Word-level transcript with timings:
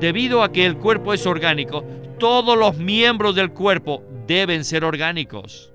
Debido 0.00 0.42
a 0.42 0.52
que 0.52 0.66
el 0.66 0.76
cuerpo 0.76 1.14
es 1.14 1.26
orgánico, 1.26 1.84
todos 2.18 2.58
los 2.58 2.76
miembros 2.76 3.34
del 3.34 3.50
cuerpo 3.50 4.02
deben 4.26 4.64
ser 4.64 4.84
orgánicos. 4.84 5.72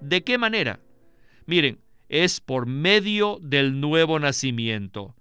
¿De 0.00 0.22
qué 0.22 0.38
manera? 0.38 0.80
Miren, 1.46 1.78
es 2.08 2.40
por 2.40 2.66
medio 2.66 3.38
del 3.40 3.80
nuevo 3.80 4.18
nacimiento. 4.18 5.14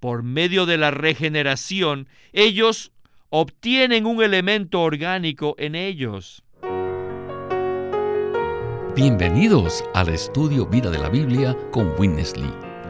Por 0.00 0.22
medio 0.22 0.66
de 0.66 0.78
la 0.78 0.90
regeneración, 0.90 2.08
ellos 2.32 2.92
obtienen 3.30 4.06
un 4.06 4.22
elemento 4.22 4.82
orgánico 4.82 5.54
en 5.58 5.74
ellos. 5.74 6.42
Bienvenidos 8.94 9.84
al 9.94 10.08
estudio 10.08 10.66
Vida 10.66 10.90
de 10.90 10.98
la 10.98 11.10
Biblia 11.10 11.56
con 11.70 11.92
Winnesley. 11.98 12.65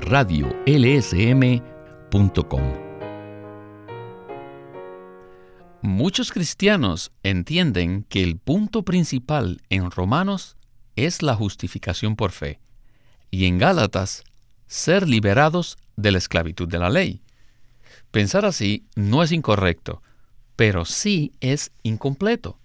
radiolsm.com. 0.00 1.66
Muchos 5.82 6.32
cristianos 6.32 7.12
entienden 7.22 8.04
que 8.08 8.22
el 8.22 8.38
punto 8.38 8.82
principal 8.82 9.62
en 9.70 9.90
Romanos 9.90 10.56
es 10.96 11.22
la 11.22 11.34
justificación 11.36 12.16
por 12.16 12.32
fe 12.32 12.60
y 13.30 13.46
en 13.46 13.58
Gálatas 13.58 14.24
ser 14.66 15.08
liberados 15.08 15.76
de 15.96 16.12
la 16.12 16.18
esclavitud 16.18 16.68
de 16.68 16.78
la 16.78 16.90
ley. 16.90 17.22
Pensar 18.10 18.44
así 18.44 18.86
no 18.96 19.22
es 19.22 19.30
incorrecto, 19.32 20.02
pero 20.56 20.84
sí 20.84 21.32
es 21.40 21.70
incompleto, 21.82 22.58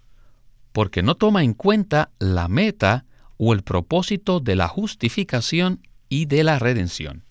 porque 0.71 1.03
no 1.03 1.15
toma 1.15 1.43
en 1.43 1.53
cuenta 1.53 2.11
la 2.19 2.47
meta 2.47 3.05
o 3.37 3.53
el 3.53 3.63
propósito 3.63 4.39
de 4.39 4.55
la 4.55 4.67
justificación 4.67 5.81
y 6.11 6.25
de 6.25 6.43
la 6.43 6.59
redención. 6.59 7.23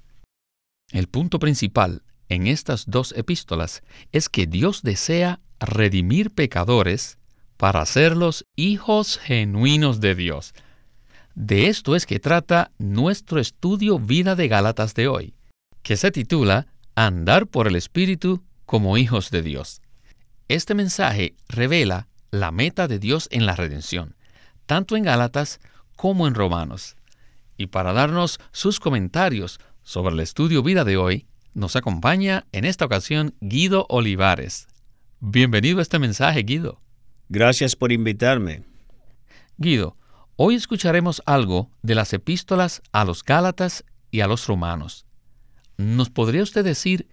El 0.91 1.07
punto 1.07 1.39
principal 1.39 2.03
en 2.31 2.47
estas 2.47 2.87
dos 2.87 3.13
epístolas 3.13 3.83
es 4.11 4.31
que 4.31 4.47
Dios 4.47 4.83
desea 4.83 5.39
redimir 5.61 6.31
pecadores 6.31 7.19
para 7.59 7.83
hacerlos 7.83 8.47
hijos 8.57 9.19
genuinos 9.19 10.01
de 10.01 10.15
Dios. 10.15 10.55
De 11.35 11.69
esto 11.69 11.95
es 11.95 12.07
que 12.07 12.21
trata 12.21 12.71
nuestro 12.79 13.39
estudio 13.39 13.99
Vida 13.99 14.35
de 14.35 14.49
Gálatas 14.49 14.95
de 14.95 15.09
hoy, 15.09 15.35
que 15.83 15.99
se 15.99 16.11
titula 16.11 16.67
Andar 16.95 17.47
por 17.47 17.69
el 17.69 17.77
Espíritu 17.77 18.43
como 18.65 18.97
hijos 18.97 19.31
de 19.31 19.43
Dios. 19.43 19.83
Este 20.49 20.75
mensaje 20.75 21.35
revela 21.49 22.09
la 22.31 22.51
meta 22.51 22.89
de 22.89 22.99
Dios 22.99 23.29
en 23.31 23.45
la 23.45 23.57
redención, 23.57 24.17
tanto 24.65 24.97
en 24.97 25.03
Gálatas 25.03 25.61
como 25.97 26.27
en 26.27 26.35
Romanos. 26.35 26.97
Y 27.61 27.67
para 27.67 27.93
darnos 27.93 28.41
sus 28.53 28.81
comentarios 28.81 29.61
sobre 29.83 30.15
el 30.15 30.21
estudio 30.21 30.63
Vida 30.63 30.83
de 30.83 30.97
hoy, 30.97 31.27
nos 31.53 31.77
acompaña 31.77 32.47
en 32.53 32.65
esta 32.65 32.87
ocasión 32.87 33.35
Guido 33.43 33.85
Olivares, 33.91 34.67
Bienvenido 35.19 35.79
a 35.79 35.83
este 35.83 35.99
mensaje, 35.99 36.43
Guido. 36.43 36.81
Gracias 37.29 37.77
por 37.77 37.93
invitarme. 37.93 38.65
Guido, 39.59 39.99
hoy 40.37 40.55
escucharemos 40.55 41.21
algo 41.27 41.71
de 41.83 41.95
las 41.95 42.15
epístolas 42.15 42.81
a 42.93 43.05
los 43.05 43.23
Gálatas 43.23 43.85
y 44.11 44.21
a 44.21 44.27
los 44.27 44.47
romanos. 44.47 45.05
¿Nos 45.77 46.09
podría 46.09 46.43
usted 46.43 46.65
decir 46.65 47.11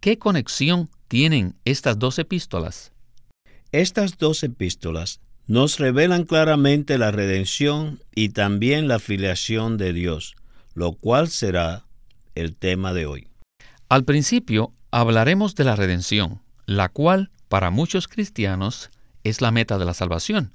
qué 0.00 0.18
conexión 0.18 0.88
tienen 1.06 1.54
estas 1.66 1.98
dos 1.98 2.18
epístolas? 2.18 2.92
Estas 3.72 4.16
dos 4.16 4.42
epístolas 4.42 5.20
nos 5.46 5.78
revelan 5.78 6.24
claramente 6.24 6.98
la 6.98 7.10
redención 7.10 8.00
y 8.14 8.30
también 8.30 8.88
la 8.88 8.98
filiación 8.98 9.76
de 9.76 9.92
Dios, 9.92 10.34
lo 10.74 10.92
cual 10.92 11.28
será 11.28 11.84
el 12.34 12.56
tema 12.56 12.92
de 12.92 13.06
hoy. 13.06 13.28
Al 13.88 14.04
principio 14.04 14.72
hablaremos 14.90 15.54
de 15.54 15.64
la 15.64 15.76
redención, 15.76 16.40
la 16.66 16.88
cual 16.88 17.30
para 17.48 17.70
muchos 17.70 18.08
cristianos 18.08 18.90
es 19.24 19.40
la 19.40 19.50
meta 19.50 19.78
de 19.78 19.84
la 19.84 19.94
salvación. 19.94 20.52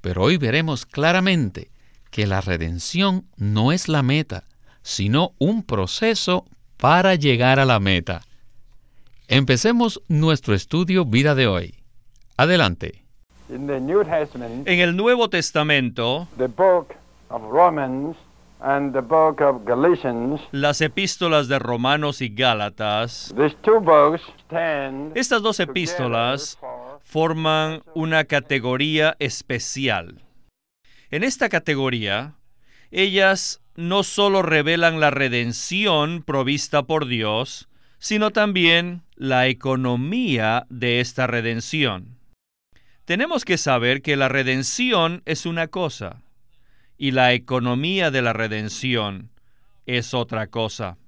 Pero 0.00 0.22
hoy 0.22 0.36
veremos 0.36 0.86
claramente 0.86 1.70
que 2.10 2.26
la 2.26 2.40
redención 2.40 3.26
no 3.36 3.72
es 3.72 3.88
la 3.88 4.02
meta, 4.02 4.44
sino 4.82 5.34
un 5.38 5.64
proceso 5.64 6.44
para 6.76 7.16
llegar 7.16 7.58
a 7.58 7.64
la 7.64 7.80
meta. 7.80 8.22
Empecemos 9.26 10.00
nuestro 10.08 10.54
estudio 10.54 11.04
vida 11.04 11.34
de 11.34 11.46
hoy. 11.48 11.74
Adelante. 12.36 13.07
En 13.50 14.80
el 14.80 14.96
Nuevo 14.96 15.30
Testamento, 15.30 16.28
las 20.52 20.80
epístolas 20.80 21.48
de 21.48 21.58
Romanos 21.58 22.20
y 22.20 22.28
Gálatas, 22.28 23.34
estas 25.14 25.42
dos 25.42 25.60
epístolas 25.60 26.58
forman 27.02 27.82
una 27.94 28.24
categoría 28.24 29.16
especial. 29.18 30.22
En 31.10 31.24
esta 31.24 31.48
categoría, 31.48 32.34
ellas 32.90 33.62
no 33.76 34.02
solo 34.02 34.42
revelan 34.42 35.00
la 35.00 35.10
redención 35.10 36.22
provista 36.22 36.82
por 36.82 37.06
Dios, 37.06 37.68
sino 37.98 38.30
también 38.30 39.02
la 39.14 39.46
economía 39.46 40.66
de 40.68 41.00
esta 41.00 41.26
redención. 41.26 42.17
Tenemos 43.08 43.46
que 43.46 43.56
saber 43.56 44.02
que 44.02 44.16
la 44.16 44.28
redención 44.28 45.22
es 45.24 45.46
una 45.46 45.68
cosa, 45.68 46.20
y 46.98 47.12
la 47.12 47.32
economía 47.32 48.10
de 48.10 48.20
la 48.20 48.34
redención 48.34 49.30
es 49.86 50.12
otra 50.12 50.48
cosa. 50.48 50.98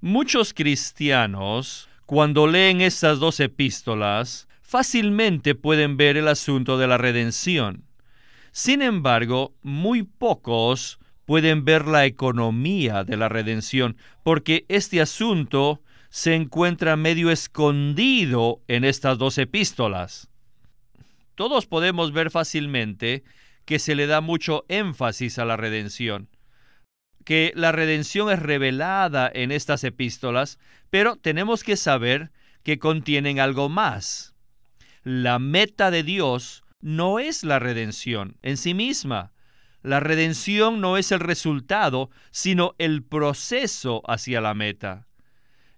Muchos 0.00 0.52
cristianos, 0.52 1.88
cuando 2.04 2.48
leen 2.48 2.80
estas 2.80 3.20
dos 3.20 3.38
epístolas, 3.38 4.48
fácilmente 4.60 5.54
pueden 5.54 5.96
ver 5.96 6.16
el 6.16 6.26
asunto 6.26 6.78
de 6.78 6.88
la 6.88 6.98
redención. 6.98 7.84
Sin 8.50 8.82
embargo, 8.82 9.54
muy 9.62 10.02
pocos 10.02 10.98
pueden 11.26 11.64
ver 11.64 11.86
la 11.86 12.06
economía 12.06 13.04
de 13.04 13.16
la 13.16 13.28
redención, 13.28 13.96
porque 14.24 14.66
este 14.68 15.00
asunto 15.00 15.80
se 16.10 16.34
encuentra 16.34 16.96
medio 16.96 17.30
escondido 17.30 18.62
en 18.66 18.82
estas 18.82 19.16
dos 19.16 19.38
epístolas. 19.38 20.28
Todos 21.38 21.66
podemos 21.66 22.10
ver 22.10 22.32
fácilmente 22.32 23.22
que 23.64 23.78
se 23.78 23.94
le 23.94 24.08
da 24.08 24.20
mucho 24.20 24.64
énfasis 24.66 25.38
a 25.38 25.44
la 25.44 25.56
redención, 25.56 26.28
que 27.24 27.52
la 27.54 27.70
redención 27.70 28.28
es 28.28 28.40
revelada 28.40 29.30
en 29.32 29.52
estas 29.52 29.84
epístolas, 29.84 30.58
pero 30.90 31.14
tenemos 31.14 31.62
que 31.62 31.76
saber 31.76 32.32
que 32.64 32.80
contienen 32.80 33.38
algo 33.38 33.68
más. 33.68 34.34
La 35.04 35.38
meta 35.38 35.92
de 35.92 36.02
Dios 36.02 36.64
no 36.80 37.20
es 37.20 37.44
la 37.44 37.60
redención 37.60 38.36
en 38.42 38.56
sí 38.56 38.74
misma. 38.74 39.30
La 39.80 40.00
redención 40.00 40.80
no 40.80 40.96
es 40.96 41.12
el 41.12 41.20
resultado, 41.20 42.10
sino 42.32 42.74
el 42.78 43.04
proceso 43.04 44.02
hacia 44.10 44.40
la 44.40 44.54
meta. 44.54 45.06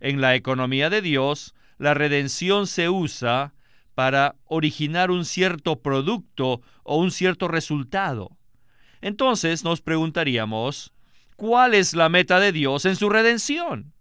En 0.01 0.23
la 0.23 0.37
economía 0.37 0.89
de 0.89 1.03
Dios, 1.03 1.55
la 1.77 1.93
redención 1.93 2.67
se 2.67 2.89
usa 2.89 3.53
para 4.01 4.37
originar 4.47 5.11
un 5.11 5.27
cierto 5.27 5.83
producto 5.83 6.63
o 6.85 6.97
un 6.97 7.11
cierto 7.11 7.49
resultado. 7.49 8.39
Entonces 9.03 9.63
nos 9.63 9.83
preguntaríamos, 9.83 10.95
¿cuál 11.37 11.75
es 11.75 11.93
la 11.93 12.09
meta 12.09 12.41
de 12.41 12.51
Dios 12.51 12.87
en 12.87 12.97
su 12.97 13.11
redención? 13.11 13.93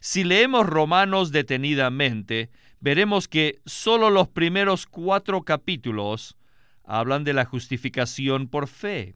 Si 0.00 0.24
leemos 0.24 0.66
Romanos 0.66 1.30
detenidamente, 1.30 2.50
veremos 2.80 3.28
que 3.28 3.60
solo 3.66 4.10
los 4.10 4.26
primeros 4.26 4.86
cuatro 4.86 5.42
capítulos 5.42 6.36
hablan 6.82 7.22
de 7.22 7.32
la 7.32 7.44
justificación 7.44 8.48
por 8.48 8.66
fe. 8.66 9.14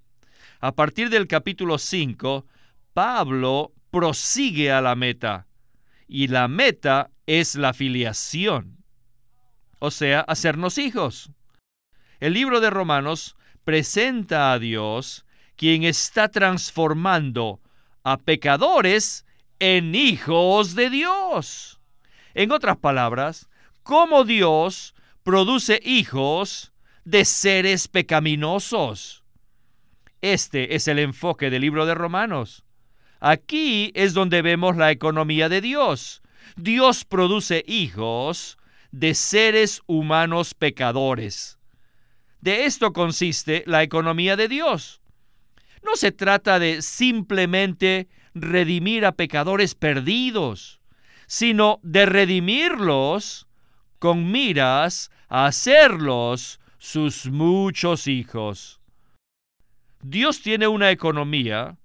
A 0.60 0.76
partir 0.76 1.10
del 1.10 1.26
capítulo 1.26 1.76
5, 1.76 2.46
Pablo 2.92 3.72
prosigue 3.90 4.70
a 4.70 4.80
la 4.80 4.94
meta, 4.94 5.48
y 6.06 6.28
la 6.28 6.46
meta 6.46 7.10
es 7.26 7.56
la 7.56 7.74
filiación 7.74 8.83
o 9.84 9.90
sea, 9.90 10.20
hacernos 10.20 10.78
hijos. 10.78 11.30
El 12.18 12.32
libro 12.32 12.60
de 12.60 12.70
Romanos 12.70 13.36
presenta 13.64 14.52
a 14.52 14.58
Dios 14.58 15.26
quien 15.56 15.84
está 15.84 16.28
transformando 16.28 17.60
a 18.02 18.16
pecadores 18.16 19.26
en 19.58 19.94
hijos 19.94 20.74
de 20.74 20.88
Dios. 20.88 21.80
En 22.32 22.50
otras 22.50 22.78
palabras, 22.78 23.50
cómo 23.82 24.24
Dios 24.24 24.94
produce 25.22 25.80
hijos 25.84 26.72
de 27.04 27.26
seres 27.26 27.86
pecaminosos. 27.86 29.22
Este 30.22 30.76
es 30.76 30.88
el 30.88 30.98
enfoque 30.98 31.50
del 31.50 31.60
libro 31.60 31.84
de 31.84 31.94
Romanos. 31.94 32.64
Aquí 33.20 33.92
es 33.94 34.14
donde 34.14 34.40
vemos 34.40 34.78
la 34.78 34.90
economía 34.90 35.50
de 35.50 35.60
Dios. 35.60 36.22
Dios 36.56 37.04
produce 37.04 37.62
hijos 37.66 38.56
de 38.94 39.14
seres 39.14 39.82
humanos 39.88 40.54
pecadores. 40.54 41.58
De 42.40 42.64
esto 42.64 42.92
consiste 42.92 43.64
la 43.66 43.82
economía 43.82 44.36
de 44.36 44.46
Dios. 44.46 45.00
No 45.82 45.96
se 45.96 46.12
trata 46.12 46.60
de 46.60 46.80
simplemente 46.80 48.08
redimir 48.34 49.04
a 49.04 49.10
pecadores 49.10 49.74
perdidos, 49.74 50.80
sino 51.26 51.80
de 51.82 52.06
redimirlos 52.06 53.48
con 53.98 54.30
miras 54.30 55.10
a 55.28 55.46
hacerlos 55.46 56.60
sus 56.78 57.26
muchos 57.26 58.06
hijos. 58.06 58.80
Dios 60.02 60.40
tiene 60.40 60.68
una 60.68 60.92
economía 60.92 61.78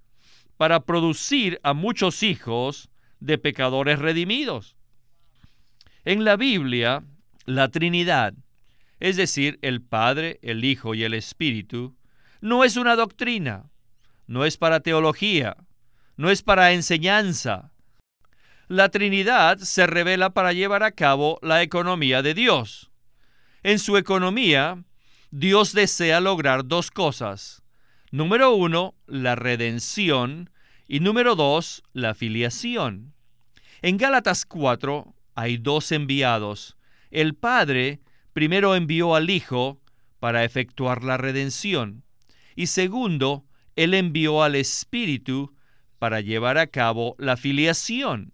para 0.58 0.82
producir 0.82 1.60
a 1.64 1.74
muchos 1.74 2.22
hijos 2.22 2.92
de 3.20 3.40
pecadores 3.40 3.98
redimidos. 3.98 4.76
En 6.10 6.26
la 6.26 6.38
Biblia, 6.38 7.04
la 7.46 7.68
Trinidad, 7.70 8.34
es 9.00 9.16
decir, 9.16 9.60
el 9.62 9.80
Padre, 9.80 10.40
el 10.42 10.66
Hijo 10.66 10.96
y 10.96 11.04
el 11.04 11.14
Espíritu, 11.14 11.96
no 12.42 12.64
es 12.64 12.78
una 12.78 12.96
doctrina, 12.96 13.70
no 14.26 14.44
es 14.44 14.58
para 14.58 14.80
teología, 14.80 15.56
no 16.18 16.32
es 16.32 16.42
para 16.42 16.72
enseñanza. 16.72 17.74
La 18.68 18.90
Trinidad 18.90 19.60
se 19.60 19.86
revela 19.86 20.32
para 20.32 20.52
llevar 20.52 20.82
a 20.82 20.94
cabo 20.94 21.38
la 21.44 21.62
economía 21.62 22.24
de 22.24 22.34
Dios. 22.34 22.90
En 23.62 23.78
su 23.78 23.96
economía, 23.96 24.84
Dios 25.30 25.74
desea 25.74 26.22
lograr 26.22 26.66
dos 26.66 26.90
cosas. 26.90 27.62
Número 28.10 28.56
uno, 28.56 28.96
la 29.06 29.36
redención 29.36 30.50
y 30.88 31.02
número 31.02 31.36
dos, 31.36 31.84
la 31.94 32.16
filiación. 32.16 33.14
En 33.84 33.98
Gálatas 33.98 34.48
4 34.48 35.14
hay 35.40 35.56
dos 35.58 35.94
enviados. 35.94 36.76
El 37.12 37.34
Padre 37.34 38.02
primero 38.34 38.76
envió 38.76 39.16
al 39.16 39.30
Hijo 39.30 39.80
para 40.20 40.44
efectuar 40.44 41.04
la 41.04 41.16
redención 41.16 42.04
y 42.58 42.68
segundo, 42.68 43.46
Él 43.78 43.94
envió 43.94 44.44
al 44.44 44.56
Espíritu 44.56 45.56
para 45.98 46.20
llevar 46.20 46.58
a 46.58 46.68
cabo 46.68 47.16
la 47.18 47.38
filiación. 47.38 48.34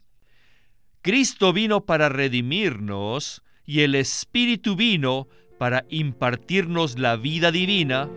Cristo 1.04 1.54
vino 1.54 1.86
para 1.86 2.10
redimirnos 2.10 3.44
y 3.68 3.82
el 3.82 3.94
Espíritu 3.94 4.76
vino 4.76 5.28
para 5.60 5.86
impartirnos 5.90 6.98
la 6.98 7.18
vida 7.18 7.52
divina 7.52 8.10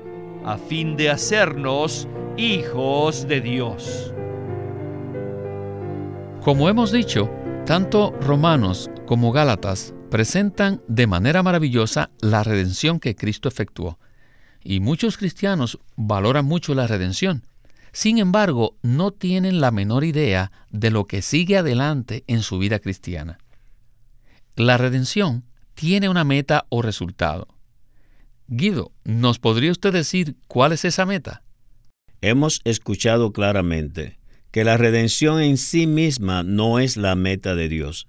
a 0.47 0.57
fin 0.57 0.97
de 0.97 1.11
hacernos 1.11 2.09
hijos 2.39 3.29
de 3.29 3.43
Dios. 3.43 4.15
Como 6.43 6.71
hemos 6.71 6.91
dicho, 6.91 7.31
tanto 7.69 8.13
Romanos 8.23 8.91
como 9.05 9.31
Gálatas 9.31 9.93
presentan 10.11 10.81
de 10.89 11.07
manera 11.07 11.43
maravillosa 11.43 12.09
la 12.23 12.43
redención 12.43 12.99
que 12.99 13.15
Cristo 13.15 13.47
efectuó. 13.47 13.99
Y 14.65 14.81
muchos 14.81 15.19
cristianos 15.19 15.79
valoran 15.95 16.47
mucho 16.47 16.75
la 16.75 16.87
redención, 16.87 17.43
sin 17.93 18.17
embargo, 18.17 18.79
no 18.81 19.11
tienen 19.11 19.61
la 19.61 19.71
menor 19.71 20.05
idea 20.05 20.51
de 20.71 20.91
lo 20.91 21.07
que 21.07 21.21
sigue 21.21 21.59
adelante 21.59 22.25
en 22.27 22.41
su 22.41 22.59
vida 22.59 22.79
cristiana. 22.79 23.37
La 24.57 24.79
redención 24.79 25.45
tiene 25.75 26.09
una 26.09 26.25
meta 26.25 26.65
o 26.71 26.81
resultado. 26.81 27.49
Guido, 28.47 28.93
¿nos 29.05 29.39
podría 29.39 29.73
usted 29.73 29.93
decir 29.93 30.37
cuál 30.47 30.73
es 30.73 30.87
esa 30.87 31.05
meta? 31.05 31.43
Hemos 32.23 32.63
escuchado 32.65 33.31
claramente 33.35 34.18
que 34.59 34.65
la 34.65 34.77
redención 34.77 35.41
en 35.41 35.57
sí 35.57 35.87
misma 35.87 36.43
no 36.43 36.81
es 36.81 36.97
la 36.97 37.15
meta 37.15 37.55
de 37.55 37.69
Dios. 37.69 38.09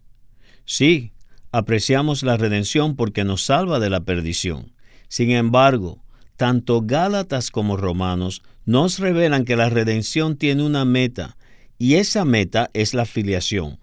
Sí, 0.65 1.11
apreciamos 1.51 2.23
la 2.23 2.37
redención 2.37 2.95
porque 2.95 3.23
nos 3.23 3.43
salva 3.43 3.79
de 3.79 3.91
la 3.91 3.99
perdición. 3.99 4.73
Sin 5.09 5.29
embargo, 5.29 6.01
tanto 6.37 6.81
Gálatas 6.81 7.51
como 7.51 7.77
Romanos 7.77 8.41
nos 8.65 8.97
revelan 8.97 9.45
que 9.45 9.55
la 9.55 9.69
redención 9.69 10.37
tiene 10.37 10.63
una 10.63 10.85
meta, 10.85 11.37
y 11.77 11.97
esa 11.97 12.25
meta 12.25 12.71
es 12.73 12.95
la 12.95 13.05
filiación. 13.05 13.77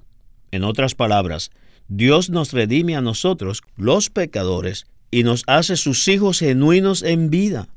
En 0.50 0.64
otras 0.64 0.96
palabras, 0.96 1.52
Dios 1.86 2.30
nos 2.30 2.52
redime 2.52 2.96
a 2.96 3.00
nosotros, 3.00 3.62
los 3.76 4.10
pecadores, 4.10 4.88
y 5.12 5.22
nos 5.22 5.44
hace 5.46 5.76
sus 5.76 6.08
hijos 6.08 6.40
genuinos 6.40 7.04
en 7.04 7.30
vida. 7.30 7.69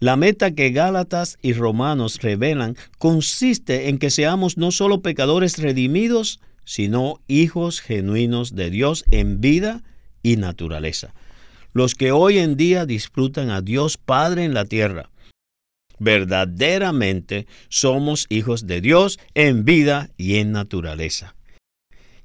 La 0.00 0.16
meta 0.16 0.50
que 0.50 0.70
Gálatas 0.70 1.38
y 1.40 1.52
Romanos 1.52 2.18
revelan 2.20 2.76
consiste 2.98 3.88
en 3.88 3.98
que 3.98 4.10
seamos 4.10 4.56
no 4.56 4.72
solo 4.72 5.02
pecadores 5.02 5.58
redimidos, 5.58 6.40
sino 6.64 7.20
hijos 7.28 7.80
genuinos 7.80 8.56
de 8.56 8.70
Dios 8.70 9.04
en 9.10 9.40
vida 9.40 9.82
y 10.22 10.36
naturaleza 10.36 11.14
los 11.72 11.94
que 11.94 12.12
hoy 12.12 12.38
en 12.38 12.56
día 12.56 12.86
disfrutan 12.86 13.50
a 13.50 13.60
Dios 13.60 13.96
Padre 13.96 14.44
en 14.44 14.54
la 14.54 14.64
tierra. 14.64 15.10
Verdaderamente 15.98 17.46
somos 17.68 18.26
hijos 18.30 18.66
de 18.66 18.80
Dios 18.80 19.18
en 19.34 19.64
vida 19.64 20.10
y 20.16 20.36
en 20.36 20.52
naturaleza. 20.52 21.34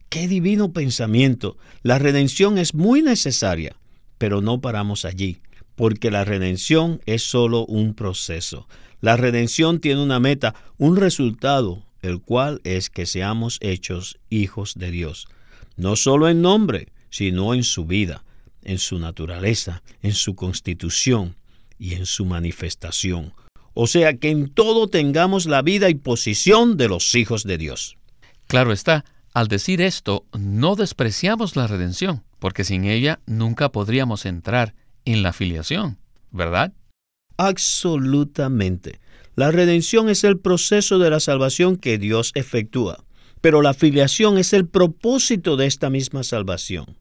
Qué 0.10 0.27
divino 0.27 0.72
pensamiento. 0.72 1.57
La 1.83 2.00
redención 2.00 2.57
es 2.57 2.74
muy 2.74 3.01
necesaria, 3.01 3.75
pero 4.18 4.42
no 4.42 4.62
paramos 4.62 5.04
allí, 5.04 5.42
porque 5.75 6.12
la 6.12 6.25
redención 6.25 7.01
es 7.06 7.24
solo 7.24 7.66
un 7.66 7.94
proceso. 7.94 8.68
La 9.01 9.18
redención 9.18 9.80
tiene 9.80 10.01
una 10.01 10.19
meta, 10.19 10.56
un 10.77 10.95
resultado, 10.95 11.83
el 12.01 12.22
cual 12.22 12.62
es 12.63 12.89
que 12.89 13.06
seamos 13.06 13.57
hechos 13.62 14.19
hijos 14.30 14.74
de 14.75 14.92
Dios, 14.92 15.27
no 15.75 15.95
solo 15.95 16.30
en 16.30 16.42
nombre, 16.42 16.89
sino 17.10 17.54
en 17.54 17.63
su 17.63 17.86
vida 17.86 18.24
en 18.66 18.80
su 18.80 19.00
naturaleza, 19.00 19.81
en 20.01 20.13
su 20.13 20.36
constitución 20.36 21.38
y 21.80 21.94
en 21.94 22.06
su 22.06 22.25
manifestación. 22.25 23.33
O 23.74 23.88
sea 23.88 24.18
que 24.18 24.30
en 24.31 24.50
todo 24.50 24.88
tengamos 24.88 25.45
la 25.45 25.62
vida 25.62 25.89
y 25.89 25.95
posición 25.95 26.75
de 26.75 26.89
los 26.89 27.16
hijos 27.16 27.44
de 27.44 27.57
Dios. 27.57 27.98
Claro 28.48 28.74
está, 28.74 29.06
al 29.33 29.48
decir 29.48 29.81
esto, 29.81 30.25
no 30.38 30.75
despreciamos 30.75 31.56
la 31.56 31.68
redención, 31.68 32.24
porque 32.39 32.63
sin 32.63 32.86
ella 32.86 33.19
nunca 33.25 33.72
podríamos 33.72 34.25
entrar 34.25 34.75
en 35.05 35.24
la 35.24 35.33
filiación, 35.33 35.97
¿verdad? 36.31 36.74
Absolutamente. 37.38 39.00
La 39.35 39.51
redención 39.51 40.09
es 40.09 40.24
el 40.24 40.39
proceso 40.39 41.00
de 41.00 41.09
la 41.09 41.19
salvación 41.19 41.77
que 41.77 41.97
Dios 41.97 42.31
efectúa, 42.35 43.03
pero 43.41 43.62
la 43.62 43.74
filiación 43.74 44.38
es 44.38 44.53
el 44.53 44.67
propósito 44.67 45.57
de 45.57 45.67
esta 45.67 45.89
misma 45.89 46.24
salvación. 46.24 46.97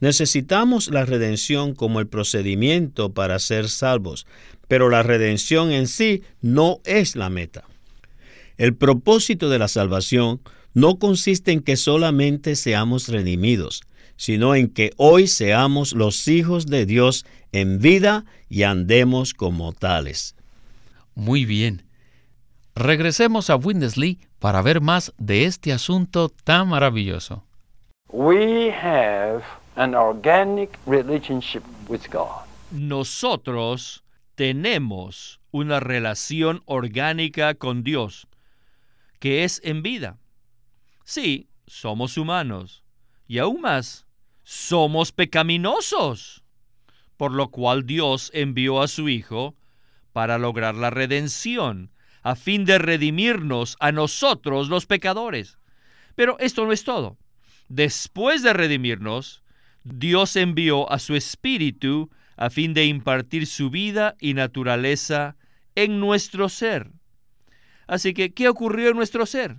Necesitamos 0.00 0.90
la 0.90 1.04
redención 1.04 1.74
como 1.74 2.00
el 2.00 2.08
procedimiento 2.08 3.12
para 3.12 3.38
ser 3.38 3.68
salvos, 3.68 4.26
pero 4.66 4.88
la 4.88 5.04
redención 5.04 5.70
en 5.70 5.86
sí 5.86 6.22
no 6.40 6.80
es 6.84 7.14
la 7.14 7.30
meta. 7.30 7.64
El 8.56 8.74
propósito 8.74 9.48
de 9.48 9.60
la 9.60 9.68
salvación 9.68 10.40
no 10.74 10.98
consiste 10.98 11.52
en 11.52 11.60
que 11.60 11.76
solamente 11.76 12.56
seamos 12.56 13.08
redimidos, 13.08 13.82
sino 14.22 14.54
en 14.54 14.68
que 14.68 14.92
hoy 14.98 15.26
seamos 15.26 15.94
los 15.94 16.28
hijos 16.28 16.66
de 16.66 16.86
Dios 16.86 17.26
en 17.50 17.80
vida 17.80 18.24
y 18.48 18.62
andemos 18.62 19.34
como 19.34 19.72
tales. 19.72 20.36
Muy 21.16 21.44
bien. 21.44 21.82
Regresemos 22.76 23.50
a 23.50 23.56
Windesley 23.56 24.20
para 24.38 24.62
ver 24.62 24.80
más 24.80 25.12
de 25.18 25.46
este 25.46 25.72
asunto 25.72 26.28
tan 26.28 26.68
maravilloso. 26.68 27.42
We 28.12 28.70
have 28.70 29.42
organic 29.76 30.78
relationship 30.86 31.64
with 31.88 32.02
God. 32.08 32.46
Nosotros 32.70 34.04
tenemos 34.36 35.40
una 35.50 35.80
relación 35.80 36.62
orgánica 36.66 37.54
con 37.54 37.82
Dios, 37.82 38.28
que 39.18 39.42
es 39.42 39.60
en 39.64 39.82
vida. 39.82 40.16
Sí, 41.04 41.48
somos 41.66 42.16
humanos, 42.16 42.84
y 43.26 43.38
aún 43.38 43.62
más, 43.62 44.06
somos 44.52 45.12
pecaminosos, 45.12 46.44
por 47.16 47.32
lo 47.32 47.50
cual 47.50 47.86
Dios 47.86 48.30
envió 48.34 48.82
a 48.82 48.86
su 48.86 49.08
Hijo 49.08 49.56
para 50.12 50.36
lograr 50.36 50.74
la 50.74 50.90
redención, 50.90 51.90
a 52.20 52.36
fin 52.36 52.66
de 52.66 52.76
redimirnos 52.76 53.78
a 53.80 53.92
nosotros 53.92 54.68
los 54.68 54.84
pecadores. 54.84 55.56
Pero 56.16 56.38
esto 56.38 56.66
no 56.66 56.72
es 56.72 56.84
todo. 56.84 57.16
Después 57.70 58.42
de 58.42 58.52
redimirnos, 58.52 59.42
Dios 59.84 60.36
envió 60.36 60.92
a 60.92 60.98
su 60.98 61.16
Espíritu 61.16 62.10
a 62.36 62.50
fin 62.50 62.74
de 62.74 62.84
impartir 62.84 63.46
su 63.46 63.70
vida 63.70 64.16
y 64.20 64.34
naturaleza 64.34 65.36
en 65.76 65.98
nuestro 65.98 66.50
ser. 66.50 66.92
Así 67.86 68.12
que, 68.12 68.34
¿qué 68.34 68.50
ocurrió 68.50 68.90
en 68.90 68.96
nuestro 68.96 69.24
ser? 69.24 69.56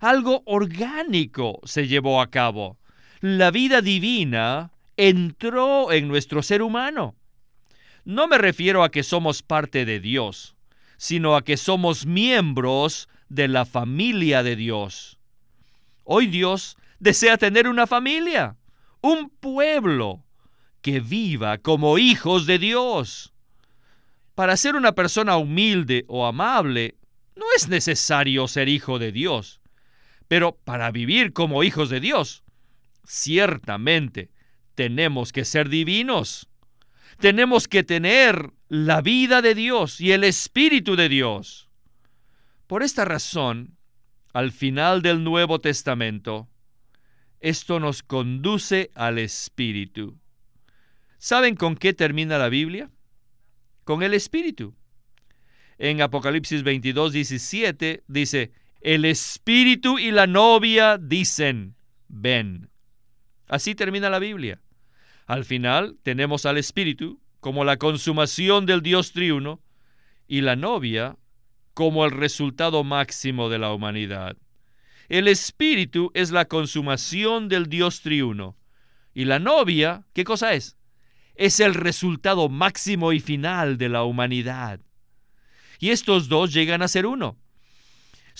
Algo 0.00 0.42
orgánico 0.44 1.60
se 1.64 1.88
llevó 1.88 2.20
a 2.20 2.30
cabo. 2.30 2.78
La 3.22 3.52
vida 3.52 3.82
divina 3.82 4.72
entró 4.96 5.92
en 5.92 6.08
nuestro 6.08 6.42
ser 6.42 6.60
humano. 6.60 7.14
No 8.04 8.26
me 8.26 8.36
refiero 8.36 8.82
a 8.82 8.90
que 8.90 9.04
somos 9.04 9.44
parte 9.44 9.84
de 9.84 10.00
Dios, 10.00 10.56
sino 10.96 11.36
a 11.36 11.44
que 11.44 11.56
somos 11.56 12.04
miembros 12.04 13.08
de 13.28 13.46
la 13.46 13.64
familia 13.64 14.42
de 14.42 14.56
Dios. 14.56 15.20
Hoy 16.02 16.26
Dios 16.26 16.76
desea 16.98 17.38
tener 17.38 17.68
una 17.68 17.86
familia, 17.86 18.56
un 19.02 19.30
pueblo 19.30 20.24
que 20.80 20.98
viva 20.98 21.58
como 21.58 21.98
hijos 21.98 22.46
de 22.46 22.58
Dios. 22.58 23.32
Para 24.34 24.56
ser 24.56 24.74
una 24.74 24.96
persona 24.96 25.36
humilde 25.36 26.04
o 26.08 26.26
amable, 26.26 26.96
no 27.36 27.44
es 27.54 27.68
necesario 27.68 28.48
ser 28.48 28.68
hijo 28.68 28.98
de 28.98 29.12
Dios. 29.12 29.60
Pero 30.26 30.58
para 30.64 30.90
vivir 30.90 31.32
como 31.32 31.62
hijos 31.62 31.88
de 31.88 32.00
Dios, 32.00 32.42
ciertamente 33.04 34.30
tenemos 34.74 35.32
que 35.32 35.44
ser 35.44 35.68
divinos. 35.68 36.48
Tenemos 37.18 37.68
que 37.68 37.82
tener 37.82 38.52
la 38.68 39.00
vida 39.00 39.42
de 39.42 39.54
Dios 39.54 40.00
y 40.00 40.12
el 40.12 40.24
Espíritu 40.24 40.96
de 40.96 41.08
Dios. 41.08 41.68
Por 42.66 42.82
esta 42.82 43.04
razón, 43.04 43.76
al 44.32 44.50
final 44.50 45.02
del 45.02 45.22
Nuevo 45.22 45.60
Testamento, 45.60 46.48
esto 47.40 47.80
nos 47.80 48.02
conduce 48.02 48.90
al 48.94 49.18
Espíritu. 49.18 50.18
¿Saben 51.18 51.54
con 51.54 51.76
qué 51.76 51.92
termina 51.92 52.38
la 52.38 52.48
Biblia? 52.48 52.90
Con 53.84 54.02
el 54.02 54.14
Espíritu. 54.14 54.74
En 55.78 56.00
Apocalipsis 56.00 56.62
22, 56.62 57.12
17 57.12 58.04
dice, 58.08 58.52
el 58.80 59.04
Espíritu 59.04 59.98
y 59.98 60.10
la 60.10 60.26
novia 60.26 60.98
dicen, 60.98 61.76
ven. 62.08 62.71
Así 63.48 63.74
termina 63.74 64.10
la 64.10 64.18
Biblia. 64.18 64.60
Al 65.26 65.44
final 65.44 65.96
tenemos 66.02 66.46
al 66.46 66.58
Espíritu 66.58 67.20
como 67.40 67.64
la 67.64 67.76
consumación 67.76 68.66
del 68.66 68.82
Dios 68.82 69.12
triuno 69.12 69.60
y 70.28 70.40
la 70.40 70.56
novia 70.56 71.16
como 71.74 72.04
el 72.04 72.10
resultado 72.10 72.84
máximo 72.84 73.48
de 73.48 73.58
la 73.58 73.72
humanidad. 73.72 74.36
El 75.08 75.28
Espíritu 75.28 76.10
es 76.14 76.30
la 76.30 76.46
consumación 76.46 77.48
del 77.48 77.66
Dios 77.66 78.00
triuno 78.00 78.56
y 79.14 79.24
la 79.24 79.38
novia, 79.38 80.06
¿qué 80.12 80.24
cosa 80.24 80.54
es? 80.54 80.76
Es 81.34 81.60
el 81.60 81.74
resultado 81.74 82.48
máximo 82.48 83.12
y 83.12 83.20
final 83.20 83.78
de 83.78 83.88
la 83.88 84.04
humanidad. 84.04 84.80
Y 85.78 85.90
estos 85.90 86.28
dos 86.28 86.52
llegan 86.52 86.82
a 86.82 86.88
ser 86.88 87.06
uno. 87.06 87.36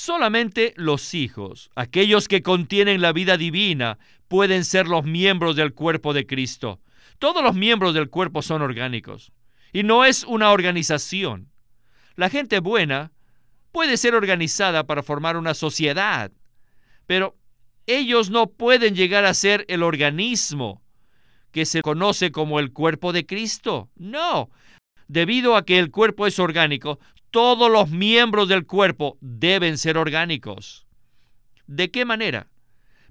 Solamente 0.04 0.74
los 0.76 1.14
hijos, 1.14 1.70
aquellos 1.76 2.26
que 2.26 2.42
contienen 2.42 3.00
la 3.00 3.12
vida 3.12 3.36
divina, 3.36 4.00
pueden 4.26 4.64
ser 4.64 4.88
los 4.88 5.04
miembros 5.04 5.54
del 5.54 5.74
cuerpo 5.74 6.12
de 6.12 6.26
Cristo. 6.26 6.80
Todos 7.20 7.40
los 7.40 7.54
miembros 7.54 7.94
del 7.94 8.10
cuerpo 8.10 8.42
son 8.42 8.62
orgánicos. 8.62 9.30
Y 9.72 9.84
no 9.84 10.04
es 10.04 10.24
una 10.24 10.50
organización. 10.50 11.52
La 12.16 12.30
gente 12.30 12.58
buena 12.58 13.12
puede 13.70 13.96
ser 13.96 14.16
organizada 14.16 14.88
para 14.88 15.04
formar 15.04 15.36
una 15.36 15.54
sociedad, 15.54 16.32
pero 17.06 17.36
ellos 17.86 18.28
no 18.28 18.48
pueden 18.48 18.96
llegar 18.96 19.24
a 19.24 19.34
ser 19.34 19.64
el 19.68 19.84
organismo 19.84 20.82
que 21.52 21.64
se 21.64 21.80
conoce 21.80 22.32
como 22.32 22.58
el 22.58 22.72
cuerpo 22.72 23.12
de 23.12 23.24
Cristo. 23.24 23.88
No, 23.94 24.50
debido 25.06 25.54
a 25.54 25.64
que 25.64 25.78
el 25.78 25.92
cuerpo 25.92 26.26
es 26.26 26.40
orgánico, 26.40 26.98
todos 27.32 27.72
los 27.72 27.90
miembros 27.90 28.46
del 28.46 28.66
cuerpo 28.66 29.18
deben 29.20 29.78
ser 29.78 29.96
orgánicos. 29.96 30.86
¿De 31.66 31.90
qué 31.90 32.04
manera? 32.04 32.48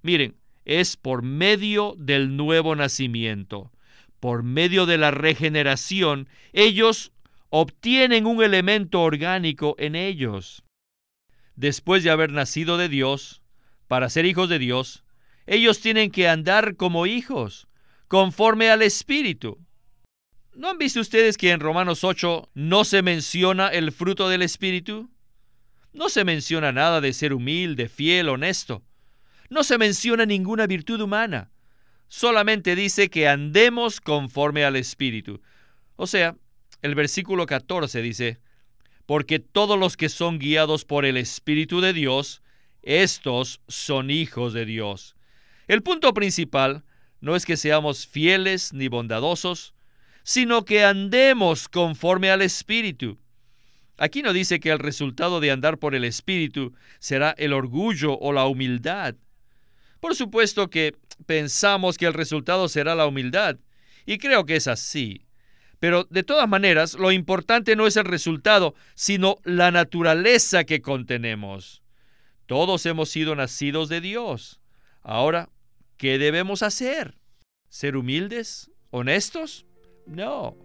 Miren, 0.03 0.37
es 0.63 0.95
por 0.95 1.23
medio 1.23 1.95
del 1.97 2.37
nuevo 2.37 2.75
nacimiento, 2.75 3.71
por 4.19 4.43
medio 4.43 4.85
de 4.85 4.99
la 4.99 5.09
regeneración, 5.09 6.29
ellos 6.53 7.11
obtienen 7.49 8.27
un 8.27 8.43
elemento 8.43 9.01
orgánico 9.01 9.75
en 9.79 9.95
ellos. 9.95 10.63
Después 11.55 12.03
de 12.03 12.11
haber 12.11 12.31
nacido 12.31 12.77
de 12.77 12.89
Dios, 12.89 13.41
para 13.87 14.07
ser 14.09 14.25
hijos 14.25 14.47
de 14.49 14.59
Dios, 14.59 15.03
ellos 15.47 15.81
tienen 15.81 16.11
que 16.11 16.29
andar 16.29 16.75
como 16.75 17.07
hijos, 17.07 17.67
conforme 18.07 18.69
al 18.69 18.83
Espíritu. 18.83 19.57
¿No 20.53 20.69
han 20.69 20.77
visto 20.77 20.99
ustedes 20.99 21.37
que 21.37 21.51
en 21.51 21.61
Romanos 21.61 22.03
8 22.03 22.49
no 22.55 22.83
se 22.83 23.01
menciona 23.01 23.69
el 23.69 23.93
fruto 23.93 24.27
del 24.27 24.41
Espíritu? 24.41 25.09
No 25.93 26.09
se 26.09 26.25
menciona 26.25 26.73
nada 26.73 26.99
de 26.99 27.13
ser 27.13 27.33
humilde, 27.33 27.87
fiel, 27.87 28.27
honesto. 28.27 28.83
No 29.49 29.63
se 29.63 29.77
menciona 29.77 30.25
ninguna 30.25 30.67
virtud 30.67 30.99
humana. 30.99 31.51
Solamente 32.09 32.75
dice 32.75 33.09
que 33.09 33.29
andemos 33.29 34.01
conforme 34.01 34.65
al 34.65 34.75
Espíritu. 34.75 35.41
O 35.95 36.05
sea, 36.05 36.35
el 36.81 36.95
versículo 36.95 37.45
14 37.45 38.01
dice, 38.01 38.39
porque 39.05 39.39
todos 39.39 39.79
los 39.79 39.95
que 39.95 40.09
son 40.09 40.37
guiados 40.37 40.83
por 40.83 41.05
el 41.05 41.15
Espíritu 41.15 41.79
de 41.79 41.93
Dios, 41.93 42.41
estos 42.81 43.61
son 43.69 44.09
hijos 44.11 44.51
de 44.51 44.65
Dios. 44.65 45.15
El 45.69 45.81
punto 45.81 46.13
principal 46.13 46.83
no 47.21 47.37
es 47.37 47.45
que 47.45 47.55
seamos 47.55 48.05
fieles 48.05 48.73
ni 48.73 48.89
bondadosos, 48.89 49.73
sino 50.23 50.65
que 50.65 50.83
andemos 50.83 51.67
conforme 51.67 52.31
al 52.31 52.41
Espíritu. 52.41 53.17
Aquí 53.97 54.23
no 54.23 54.33
dice 54.33 54.59
que 54.59 54.71
el 54.71 54.79
resultado 54.79 55.39
de 55.39 55.51
andar 55.51 55.77
por 55.77 55.93
el 55.93 56.03
Espíritu 56.03 56.73
será 56.99 57.35
el 57.37 57.53
orgullo 57.53 58.17
o 58.17 58.33
la 58.33 58.45
humildad. 58.45 59.15
Por 59.99 60.15
supuesto 60.15 60.69
que 60.69 60.95
pensamos 61.27 61.97
que 61.97 62.07
el 62.07 62.13
resultado 62.13 62.67
será 62.67 62.95
la 62.95 63.05
humildad, 63.05 63.57
y 64.05 64.17
creo 64.17 64.45
que 64.45 64.55
es 64.55 64.67
así. 64.67 65.27
Pero 65.79 66.05
de 66.09 66.23
todas 66.23 66.47
maneras, 66.47 66.95
lo 66.95 67.11
importante 67.11 67.75
no 67.75 67.87
es 67.87 67.97
el 67.97 68.05
resultado, 68.05 68.75
sino 68.95 69.37
la 69.43 69.71
naturaleza 69.71 70.63
que 70.63 70.81
contenemos. 70.81 71.81
Todos 72.45 72.85
hemos 72.85 73.09
sido 73.09 73.35
nacidos 73.35 73.89
de 73.89 74.01
Dios. 74.01 74.59
Ahora, 75.01 75.49
¿qué 75.97 76.17
debemos 76.17 76.63
hacer? 76.63 77.17
¿Ser 77.69 77.95
humildes? 77.95 78.71
¿Honestos? 78.89 79.65
No. 80.11 80.57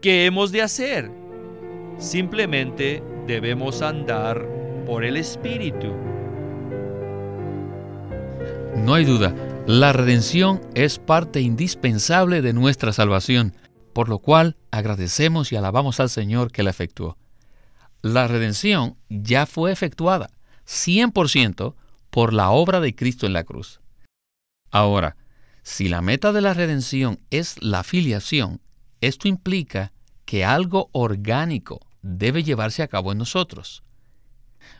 ¿Qué 0.00 0.24
hemos 0.24 0.52
de 0.52 0.62
hacer? 0.62 1.10
Simplemente 1.98 3.02
debemos 3.26 3.82
andar 3.82 4.46
por 4.86 5.04
el 5.04 5.18
Espíritu. 5.18 5.92
No 8.76 8.94
hay 8.94 9.04
duda, 9.04 9.34
la 9.66 9.92
redención 9.92 10.62
es 10.74 10.98
parte 10.98 11.42
indispensable 11.42 12.40
de 12.40 12.54
nuestra 12.54 12.94
salvación, 12.94 13.54
por 13.92 14.08
lo 14.08 14.18
cual 14.18 14.56
agradecemos 14.70 15.52
y 15.52 15.56
alabamos 15.56 16.00
al 16.00 16.08
Señor 16.08 16.50
que 16.50 16.62
la 16.62 16.70
efectuó. 16.70 17.18
La 18.00 18.28
redención 18.28 18.96
ya 19.10 19.44
fue 19.44 19.72
efectuada 19.72 20.30
100% 20.66 21.74
por 22.08 22.32
la 22.32 22.50
obra 22.50 22.80
de 22.80 22.94
Cristo 22.94 23.26
en 23.26 23.34
la 23.34 23.44
cruz. 23.44 23.80
Ahora, 24.70 25.16
si 25.62 25.88
la 25.88 26.00
meta 26.00 26.32
de 26.32 26.40
la 26.40 26.54
redención 26.54 27.18
es 27.30 27.62
la 27.62 27.82
filiación, 27.82 28.60
esto 29.00 29.28
implica 29.28 29.92
que 30.24 30.44
algo 30.44 30.88
orgánico 30.92 31.80
debe 32.02 32.42
llevarse 32.42 32.82
a 32.82 32.88
cabo 32.88 33.12
en 33.12 33.18
nosotros. 33.18 33.82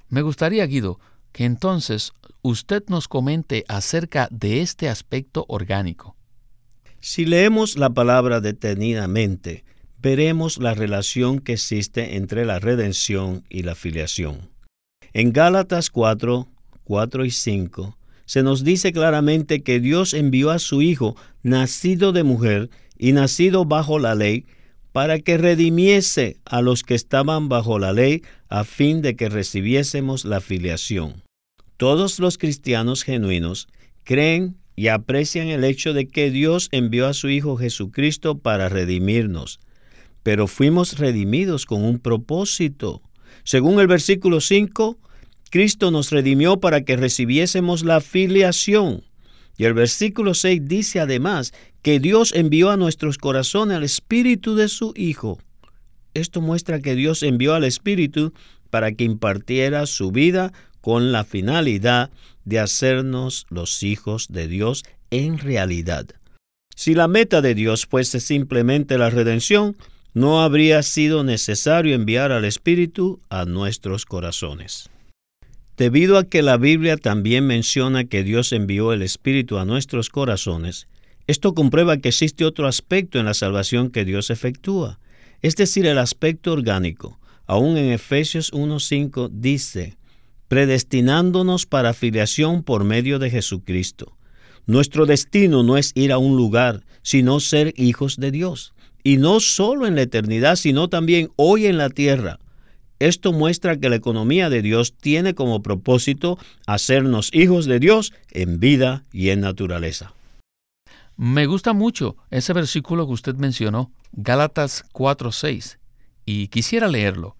Me 0.09 0.23
gustaría, 0.23 0.67
Guido, 0.67 1.01
que 1.33 1.45
entonces 1.45 2.13
usted 2.43 2.85
nos 2.89 3.09
comente 3.09 3.65
acerca 3.69 4.29
de 4.31 4.63
este 4.63 4.89
aspecto 4.89 5.45
orgánico. 5.49 6.17
Si 7.01 7.25
leemos 7.25 7.77
la 7.77 7.91
palabra 7.91 8.41
detenidamente, 8.41 9.65
veremos 10.01 10.59
la 10.59 10.75
relación 10.75 11.41
que 11.41 11.55
existe 11.55 12.17
entre 12.17 12.45
la 12.45 12.59
redención 12.59 13.45
y 13.49 13.63
la 13.63 13.75
filiación. 13.75 14.51
En 15.13 15.33
Gálatas 15.33 15.91
4, 15.91 16.49
4 16.85 17.25
y 17.25 17.31
5, 17.31 17.99
se 18.25 18.43
nos 18.43 18.65
dice 18.65 18.93
claramente 18.93 19.63
que 19.63 19.79
Dios 19.79 20.15
envió 20.15 20.51
a 20.51 20.59
su 20.59 20.83
Hijo, 20.83 21.17
nacido 21.43 22.13
de 22.13 22.25
mujer, 22.25 22.71
y 22.99 23.13
nacido 23.13 23.65
bajo 23.65 23.99
la 23.99 24.15
ley, 24.15 24.47
para 24.93 25.19
que 25.19 25.37
redimiese 25.37 26.39
a 26.45 26.63
los 26.63 26.83
que 26.83 26.95
estaban 26.95 27.49
bajo 27.49 27.79
la 27.79 27.93
ley, 27.93 28.23
a 28.49 28.65
fin 28.65 29.03
de 29.03 29.15
que 29.15 29.29
recibiésemos 29.29 30.25
la 30.25 30.41
filiación. 30.41 31.23
Todos 31.77 32.19
los 32.19 32.39
cristianos 32.39 33.03
genuinos 33.05 33.69
creen 34.05 34.57
y 34.77 34.89
aprecian 34.89 35.49
el 35.49 35.65
hecho 35.65 35.93
de 35.93 36.09
que 36.09 36.31
Dios 36.31 36.69
envió 36.73 37.07
a 37.07 37.15
su 37.15 37.29
Hijo 37.29 37.57
Jesucristo 37.57 38.39
para 38.39 38.69
redimirnos, 38.69 39.61
pero 40.23 40.47
fuimos 40.47 40.99
redimidos 40.99 41.67
con 41.67 41.85
un 41.85 41.99
propósito. 41.99 43.03
Según 43.45 43.81
el 43.81 43.87
versículo 43.87 44.41
5, 44.41 44.99
Cristo 45.51 45.91
nos 45.91 46.11
redimió 46.11 46.59
para 46.59 46.83
que 46.83 46.97
recibiésemos 46.97 47.85
la 47.85 48.01
filiación. 48.01 49.05
Y 49.59 49.65
el 49.65 49.75
versículo 49.75 50.35
6 50.35 50.63
dice 50.65 51.01
además 51.01 51.55
que 51.87 52.01
Dios 52.01 52.33
envió 52.35 52.71
a 52.71 52.77
nuestros 52.77 53.17
corazones 53.17 53.77
al 53.77 53.85
Espíritu 53.85 54.57
de 54.57 54.67
su 54.67 54.93
Hijo. 54.97 55.39
Esto 56.15 56.41
muestra 56.41 56.81
que 56.81 56.97
Dios 56.97 57.23
envió 57.23 57.55
al 57.55 57.63
Espíritu 57.63 58.33
para 58.71 58.91
que 58.91 59.05
impartiera 59.05 59.87
su 59.87 60.11
vida 60.11 60.53
con 60.81 61.13
la 61.13 61.23
finalidad 61.23 62.11
de 62.45 62.59
hacernos 62.59 63.47
los 63.51 63.85
hijos 63.85 64.27
de 64.31 64.49
Dios 64.49 64.83
en 65.11 65.39
realidad. 65.39 66.07
Si 66.75 66.93
la 66.93 67.07
meta 67.07 67.41
de 67.41 67.55
Dios 67.55 67.87
fuese 67.87 68.19
simplemente 68.19 68.99
la 68.99 69.09
redención, 69.09 69.77
no 70.13 70.43
habría 70.43 70.83
sido 70.83 71.23
necesario 71.23 71.95
enviar 71.95 72.33
al 72.33 72.45
Espíritu 72.45 73.21
a 73.29 73.45
nuestros 73.45 74.07
corazones. 74.07 74.91
Debido 75.77 76.19
a 76.19 76.25
que 76.25 76.43
la 76.43 76.57
Biblia 76.57 76.97
también 76.97 77.47
menciona 77.47 78.07
que 78.07 78.25
Dios 78.25 78.51
envió 78.51 78.93
el 78.93 79.03
Espíritu 79.03 79.59
a 79.59 79.65
nuestros 79.65 80.11
corazones, 80.11 80.89
esto 81.27 81.55
comprueba 81.55 81.97
que 81.99 82.09
existe 82.09 82.45
otro 82.45 82.69
aspecto 82.69 83.19
en 83.19 83.27
la 83.27 83.35
salvación 83.35 83.91
que 83.91 84.05
Dios 84.05 84.31
efectúa, 84.31 85.01
es 85.43 85.57
decir, 85.57 85.87
el 85.87 85.99
aspecto 85.99 86.53
orgánico. 86.53 87.19
Aún 87.47 87.77
en 87.77 87.91
Efesios 87.91 88.53
1.5 88.53 89.31
dice, 89.33 89.97
predestinándonos 90.49 91.67
para 91.67 91.95
filiación 91.95 92.63
por 92.63 92.85
medio 92.85 93.19
de 93.19 93.31
Jesucristo. 93.31 94.17
Nuestro 94.67 95.07
destino 95.07 95.63
no 95.63 95.77
es 95.77 95.93
ir 95.95 96.13
a 96.13 96.19
un 96.19 96.37
lugar, 96.37 96.85
sino 97.03 97.39
ser 97.41 97.73
hijos 97.77 98.17
de 98.17 98.31
Dios. 98.31 98.73
Y 99.05 99.17
no 99.19 99.39
solo 99.39 99.87
en 99.87 99.95
la 99.95 100.03
eternidad, 100.03 100.57
sino 100.57 100.89
también 100.89 101.31
hoy 101.37 101.67
en 101.67 101.79
la 101.79 101.91
tierra. 101.91 102.41
Esto 102.99 103.33
muestra 103.33 103.77
que 103.77 103.89
la 103.89 103.97
economía 103.97 104.51
de 104.51 104.63
Dios 104.63 104.95
tiene 104.95 105.35
como 105.35 105.63
propósito 105.63 106.39
hacernos 106.67 107.31
hijos 107.33 107.67
de 107.67 107.79
Dios 107.79 108.13
en 108.31 108.59
vida 108.59 109.05
y 109.13 109.29
en 109.29 109.41
naturaleza. 109.41 110.16
Me 111.17 111.47
gusta 111.47 111.73
mucho 111.73 112.17
ese 112.31 112.53
versículo 112.53 113.07
que 113.07 113.15
usted 113.15 113.35
mencionó, 113.37 113.91
Gálatas 114.13 114.85
4:6, 114.93 115.79
y 116.27 116.49
quisiera 116.49 116.89
leerlo. 116.89 117.37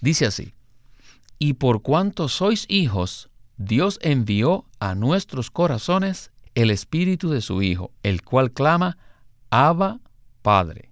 Dice 0.00 0.26
así, 0.26 0.54
y 1.38 1.54
por 1.54 1.82
cuanto 1.82 2.28
sois 2.28 2.66
hijos, 2.68 3.30
Dios 3.56 3.98
envió 4.02 4.66
a 4.78 4.94
nuestros 4.94 5.50
corazones 5.50 6.30
el 6.54 6.70
Espíritu 6.70 7.30
de 7.30 7.40
su 7.40 7.62
Hijo, 7.62 7.90
el 8.02 8.22
cual 8.22 8.52
clama, 8.52 8.96
Abba, 9.50 10.00
Padre. 10.42 10.90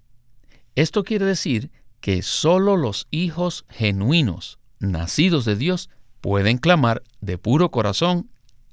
Esto 0.74 1.04
quiere 1.04 1.24
decir 1.24 1.70
que 2.00 2.22
solo 2.22 2.76
los 2.76 3.06
hijos 3.10 3.64
genuinos, 3.68 4.58
nacidos 4.80 5.44
de 5.44 5.54
Dios, 5.54 5.88
pueden 6.20 6.58
clamar 6.58 7.02
de 7.20 7.38
puro 7.38 7.70
corazón, 7.70 8.28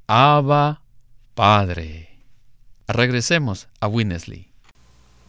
Abba, 0.08 0.82
Padre. 1.36 2.09
Regresemos 2.90 3.68
a 3.82 3.88
Winnesley. 3.88 4.48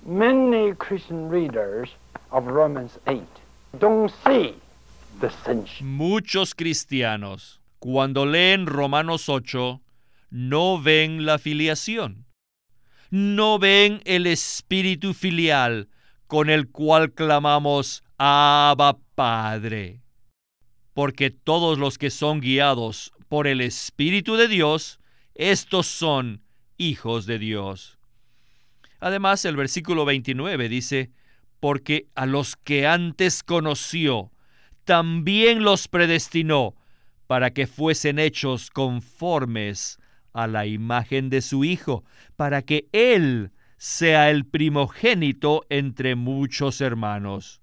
Many 0.06 0.72
Christian 0.76 1.28
readers 1.28 1.90
of 2.32 2.46
Romans 2.46 2.98
8 3.06 3.20
don't 3.78 4.10
see 4.24 4.54
the. 5.20 5.30
Muchos 5.82 6.54
cristianos, 6.54 7.60
cuando 7.78 8.24
leen 8.24 8.64
Romanos 8.64 9.28
8, 9.28 9.82
no 10.30 10.80
ven 10.80 11.26
la 11.26 11.36
filiación. 11.36 12.24
No 13.10 13.58
ven 13.58 14.00
el 14.06 14.26
espíritu 14.26 15.12
filial 15.12 15.90
con 16.28 16.48
el 16.48 16.70
cual 16.70 17.12
clamamos 17.12 18.02
Abba 18.16 18.96
Padre. 19.14 20.00
Porque 20.94 21.28
todos 21.28 21.78
los 21.78 21.98
que 21.98 22.08
son 22.08 22.40
guiados 22.40 23.12
por 23.28 23.46
el 23.46 23.60
Espíritu 23.60 24.36
de 24.36 24.48
Dios, 24.48 24.98
estos 25.34 25.86
son 25.86 26.40
hijos 26.80 27.26
de 27.26 27.38
Dios. 27.38 27.98
Además, 28.98 29.44
el 29.44 29.54
versículo 29.54 30.04
29 30.04 30.68
dice, 30.68 31.10
porque 31.60 32.08
a 32.14 32.26
los 32.26 32.56
que 32.56 32.86
antes 32.86 33.42
conoció, 33.42 34.32
también 34.84 35.62
los 35.62 35.88
predestinó 35.88 36.74
para 37.26 37.50
que 37.50 37.66
fuesen 37.66 38.18
hechos 38.18 38.70
conformes 38.70 39.98
a 40.32 40.46
la 40.46 40.66
imagen 40.66 41.28
de 41.28 41.42
su 41.42 41.64
Hijo, 41.64 42.02
para 42.36 42.62
que 42.62 42.88
Él 42.92 43.52
sea 43.76 44.30
el 44.30 44.46
primogénito 44.46 45.64
entre 45.68 46.14
muchos 46.14 46.80
hermanos. 46.80 47.60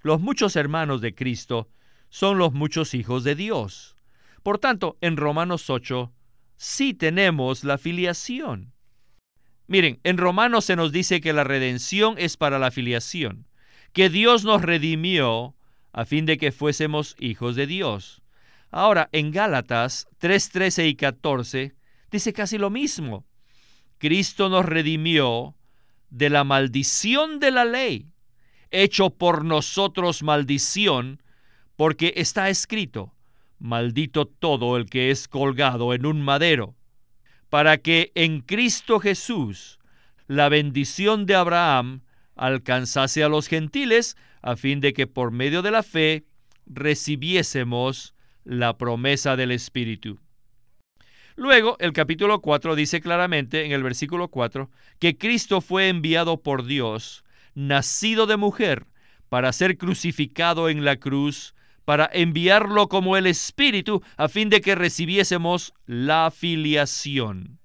Los 0.00 0.20
muchos 0.20 0.56
hermanos 0.56 1.00
de 1.00 1.14
Cristo 1.14 1.68
son 2.08 2.38
los 2.38 2.52
muchos 2.52 2.94
hijos 2.94 3.24
de 3.24 3.34
Dios. 3.34 3.96
Por 4.42 4.58
tanto, 4.58 4.96
en 5.00 5.16
Romanos 5.16 5.70
8 5.70 6.12
sí 6.62 6.94
tenemos 6.94 7.64
la 7.64 7.76
filiación. 7.76 8.72
Miren, 9.66 9.98
en 10.04 10.16
Romanos 10.16 10.64
se 10.66 10.76
nos 10.76 10.92
dice 10.92 11.20
que 11.20 11.32
la 11.32 11.42
redención 11.42 12.14
es 12.18 12.36
para 12.36 12.60
la 12.60 12.70
filiación, 12.70 13.48
que 13.92 14.08
Dios 14.08 14.44
nos 14.44 14.62
redimió 14.62 15.56
a 15.92 16.04
fin 16.04 16.24
de 16.24 16.38
que 16.38 16.52
fuésemos 16.52 17.16
hijos 17.18 17.56
de 17.56 17.66
Dios. 17.66 18.22
Ahora, 18.70 19.08
en 19.10 19.32
Gálatas 19.32 20.06
3, 20.18 20.50
13 20.50 20.86
y 20.86 20.94
14 20.94 21.74
dice 22.12 22.32
casi 22.32 22.58
lo 22.58 22.70
mismo. 22.70 23.26
Cristo 23.98 24.48
nos 24.48 24.64
redimió 24.64 25.56
de 26.10 26.30
la 26.30 26.44
maldición 26.44 27.40
de 27.40 27.50
la 27.50 27.64
ley, 27.64 28.06
hecho 28.70 29.10
por 29.10 29.44
nosotros 29.44 30.22
maldición, 30.22 31.20
porque 31.74 32.12
está 32.16 32.48
escrito, 32.50 33.12
maldito 33.62 34.26
todo 34.26 34.76
el 34.76 34.86
que 34.90 35.12
es 35.12 35.28
colgado 35.28 35.94
en 35.94 36.04
un 36.04 36.20
madero, 36.20 36.74
para 37.48 37.78
que 37.78 38.10
en 38.16 38.40
Cristo 38.40 38.98
Jesús 38.98 39.78
la 40.26 40.48
bendición 40.48 41.26
de 41.26 41.36
Abraham 41.36 42.02
alcanzase 42.34 43.22
a 43.22 43.28
los 43.28 43.46
gentiles, 43.46 44.16
a 44.42 44.56
fin 44.56 44.80
de 44.80 44.92
que 44.92 45.06
por 45.06 45.30
medio 45.30 45.62
de 45.62 45.70
la 45.70 45.84
fe 45.84 46.24
recibiésemos 46.66 48.14
la 48.42 48.76
promesa 48.76 49.36
del 49.36 49.52
Espíritu. 49.52 50.18
Luego, 51.36 51.76
el 51.78 51.92
capítulo 51.92 52.40
4 52.40 52.74
dice 52.74 53.00
claramente 53.00 53.64
en 53.64 53.70
el 53.70 53.84
versículo 53.84 54.26
4 54.28 54.70
que 54.98 55.16
Cristo 55.16 55.60
fue 55.60 55.88
enviado 55.88 56.42
por 56.42 56.66
Dios, 56.66 57.24
nacido 57.54 58.26
de 58.26 58.36
mujer, 58.36 58.86
para 59.28 59.52
ser 59.52 59.78
crucificado 59.78 60.68
en 60.68 60.84
la 60.84 60.96
cruz, 60.96 61.54
para 61.84 62.08
enviarlo 62.12 62.88
como 62.88 63.16
el 63.16 63.26
Espíritu, 63.26 64.02
a 64.16 64.28
fin 64.28 64.50
de 64.50 64.60
que 64.60 64.74
recibiésemos 64.74 65.74
la 65.86 66.30
filiación. 66.30 67.58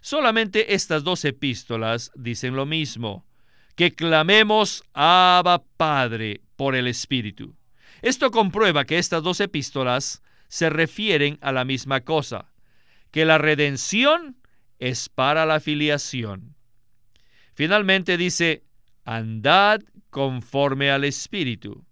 Solamente 0.00 0.74
estas 0.74 1.04
dos 1.04 1.24
epístolas 1.24 2.12
dicen 2.14 2.54
lo 2.54 2.66
mismo, 2.66 3.26
que 3.74 3.94
clamemos 3.94 4.84
Abba 4.92 5.62
Padre 5.76 6.40
por 6.56 6.74
el 6.74 6.86
Espíritu. 6.86 7.56
Esto 8.02 8.30
comprueba 8.30 8.84
que 8.84 8.98
estas 8.98 9.22
dos 9.22 9.40
epístolas 9.40 10.22
se 10.48 10.70
refieren 10.70 11.38
a 11.40 11.52
la 11.52 11.64
misma 11.64 12.00
cosa 12.00 12.52
que 13.10 13.24
la 13.24 13.38
redención 13.38 14.36
es 14.78 15.08
para 15.08 15.46
la 15.46 15.60
filiación. 15.60 16.54
Finalmente 17.54 18.16
dice, 18.16 18.64
andad 19.04 19.80
conforme 20.10 20.90
al 20.90 21.04
Espíritu. 21.04 21.84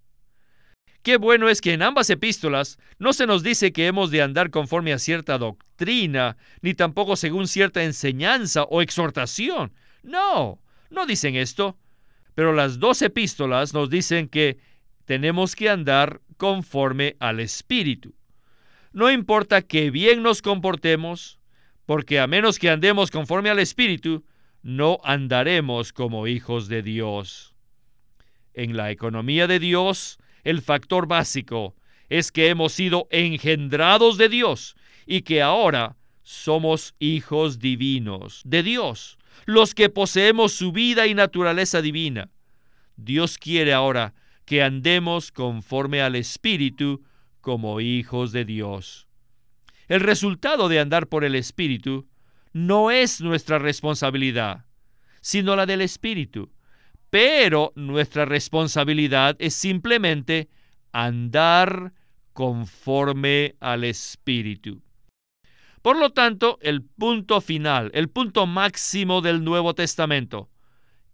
Qué 1.06 1.18
bueno 1.18 1.48
es 1.48 1.60
que 1.60 1.72
en 1.72 1.82
ambas 1.82 2.10
epístolas 2.10 2.80
no 2.98 3.12
se 3.12 3.28
nos 3.28 3.44
dice 3.44 3.72
que 3.72 3.86
hemos 3.86 4.10
de 4.10 4.22
andar 4.22 4.50
conforme 4.50 4.92
a 4.92 4.98
cierta 4.98 5.38
doctrina, 5.38 6.36
ni 6.62 6.74
tampoco 6.74 7.14
según 7.14 7.46
cierta 7.46 7.84
enseñanza 7.84 8.64
o 8.64 8.82
exhortación. 8.82 9.72
No, 10.02 10.60
no 10.90 11.06
dicen 11.06 11.36
esto. 11.36 11.78
Pero 12.34 12.52
las 12.52 12.80
dos 12.80 13.02
epístolas 13.02 13.72
nos 13.72 13.88
dicen 13.88 14.26
que 14.26 14.58
tenemos 15.04 15.54
que 15.54 15.70
andar 15.70 16.22
conforme 16.38 17.14
al 17.20 17.38
Espíritu. 17.38 18.16
No 18.90 19.08
importa 19.08 19.62
que 19.62 19.92
bien 19.92 20.24
nos 20.24 20.42
comportemos, 20.42 21.38
porque 21.84 22.18
a 22.18 22.26
menos 22.26 22.58
que 22.58 22.68
andemos 22.68 23.12
conforme 23.12 23.50
al 23.50 23.60
Espíritu, 23.60 24.24
no 24.60 24.98
andaremos 25.04 25.92
como 25.92 26.26
hijos 26.26 26.66
de 26.66 26.82
Dios. 26.82 27.54
En 28.54 28.76
la 28.76 28.90
economía 28.90 29.46
de 29.46 29.60
Dios, 29.60 30.18
el 30.46 30.62
factor 30.62 31.08
básico 31.08 31.74
es 32.08 32.30
que 32.30 32.50
hemos 32.50 32.72
sido 32.72 33.08
engendrados 33.10 34.16
de 34.16 34.28
Dios 34.28 34.76
y 35.04 35.22
que 35.22 35.42
ahora 35.42 35.96
somos 36.22 36.94
hijos 37.00 37.58
divinos 37.58 38.42
de 38.44 38.62
Dios, 38.62 39.18
los 39.44 39.74
que 39.74 39.88
poseemos 39.88 40.52
su 40.52 40.70
vida 40.70 41.08
y 41.08 41.14
naturaleza 41.14 41.82
divina. 41.82 42.30
Dios 42.94 43.38
quiere 43.38 43.72
ahora 43.72 44.14
que 44.44 44.62
andemos 44.62 45.32
conforme 45.32 46.00
al 46.00 46.14
Espíritu 46.14 47.02
como 47.40 47.80
hijos 47.80 48.30
de 48.30 48.44
Dios. 48.44 49.08
El 49.88 49.98
resultado 49.98 50.68
de 50.68 50.78
andar 50.78 51.08
por 51.08 51.24
el 51.24 51.34
Espíritu 51.34 52.06
no 52.52 52.92
es 52.92 53.20
nuestra 53.20 53.58
responsabilidad, 53.58 54.64
sino 55.22 55.56
la 55.56 55.66
del 55.66 55.80
Espíritu. 55.80 56.52
Pero 57.16 57.72
nuestra 57.76 58.26
responsabilidad 58.26 59.36
es 59.38 59.54
simplemente 59.54 60.50
andar 60.92 61.94
conforme 62.34 63.54
al 63.58 63.84
Espíritu. 63.84 64.82
Por 65.80 65.98
lo 65.98 66.10
tanto, 66.10 66.58
el 66.60 66.82
punto 66.82 67.40
final, 67.40 67.90
el 67.94 68.10
punto 68.10 68.44
máximo 68.44 69.22
del 69.22 69.42
Nuevo 69.42 69.74
Testamento 69.74 70.50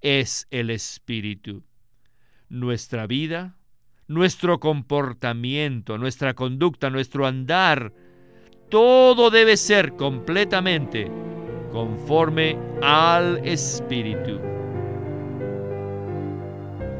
es 0.01 0.49
el 0.51 0.71
Espíritu. 0.71 1.63
Nuestra 2.49 3.07
vida, 3.07 3.57
nuestro 4.09 4.59
comportamiento, 4.59 5.99
nuestra 5.99 6.35
conducta, 6.35 6.91
nuestro 6.91 7.29
andar, 7.29 7.93
todo 8.69 9.31
debe 9.31 9.57
ser 9.57 9.95
completamente 9.95 11.09
conforme 11.71 12.59
al 12.83 13.47
Espíritu. 13.47 14.62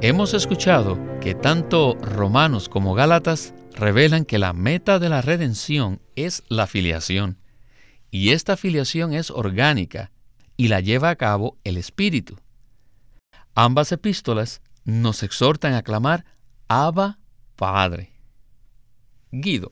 Hemos 0.05 0.35
escuchado 0.35 0.99
que 1.21 1.37
tanto 1.37 1.95
Romanos 1.95 2.69
como 2.69 2.93
Gálatas 2.93 3.55
revelan 3.73 4.25
que 4.25 4.41
la 4.41 4.53
meta 4.53 4.99
de 4.99 5.09
la 5.09 5.23
redención 5.23 6.01
es 6.17 6.43
la 6.49 6.67
filiación, 6.67 7.39
y 8.11 8.31
esta 8.31 8.57
filiación 8.57 9.13
es 9.13 9.31
orgánica 9.31 10.11
y 10.57 10.67
la 10.67 10.81
lleva 10.81 11.11
a 11.11 11.15
cabo 11.15 11.57
el 11.63 11.77
Espíritu. 11.77 12.37
Ambas 13.55 13.93
epístolas 13.93 14.61
nos 14.83 15.23
exhortan 15.23 15.75
a 15.75 15.83
clamar 15.83 16.25
Abba 16.67 17.21
Padre. 17.55 18.13
Guido, 19.31 19.71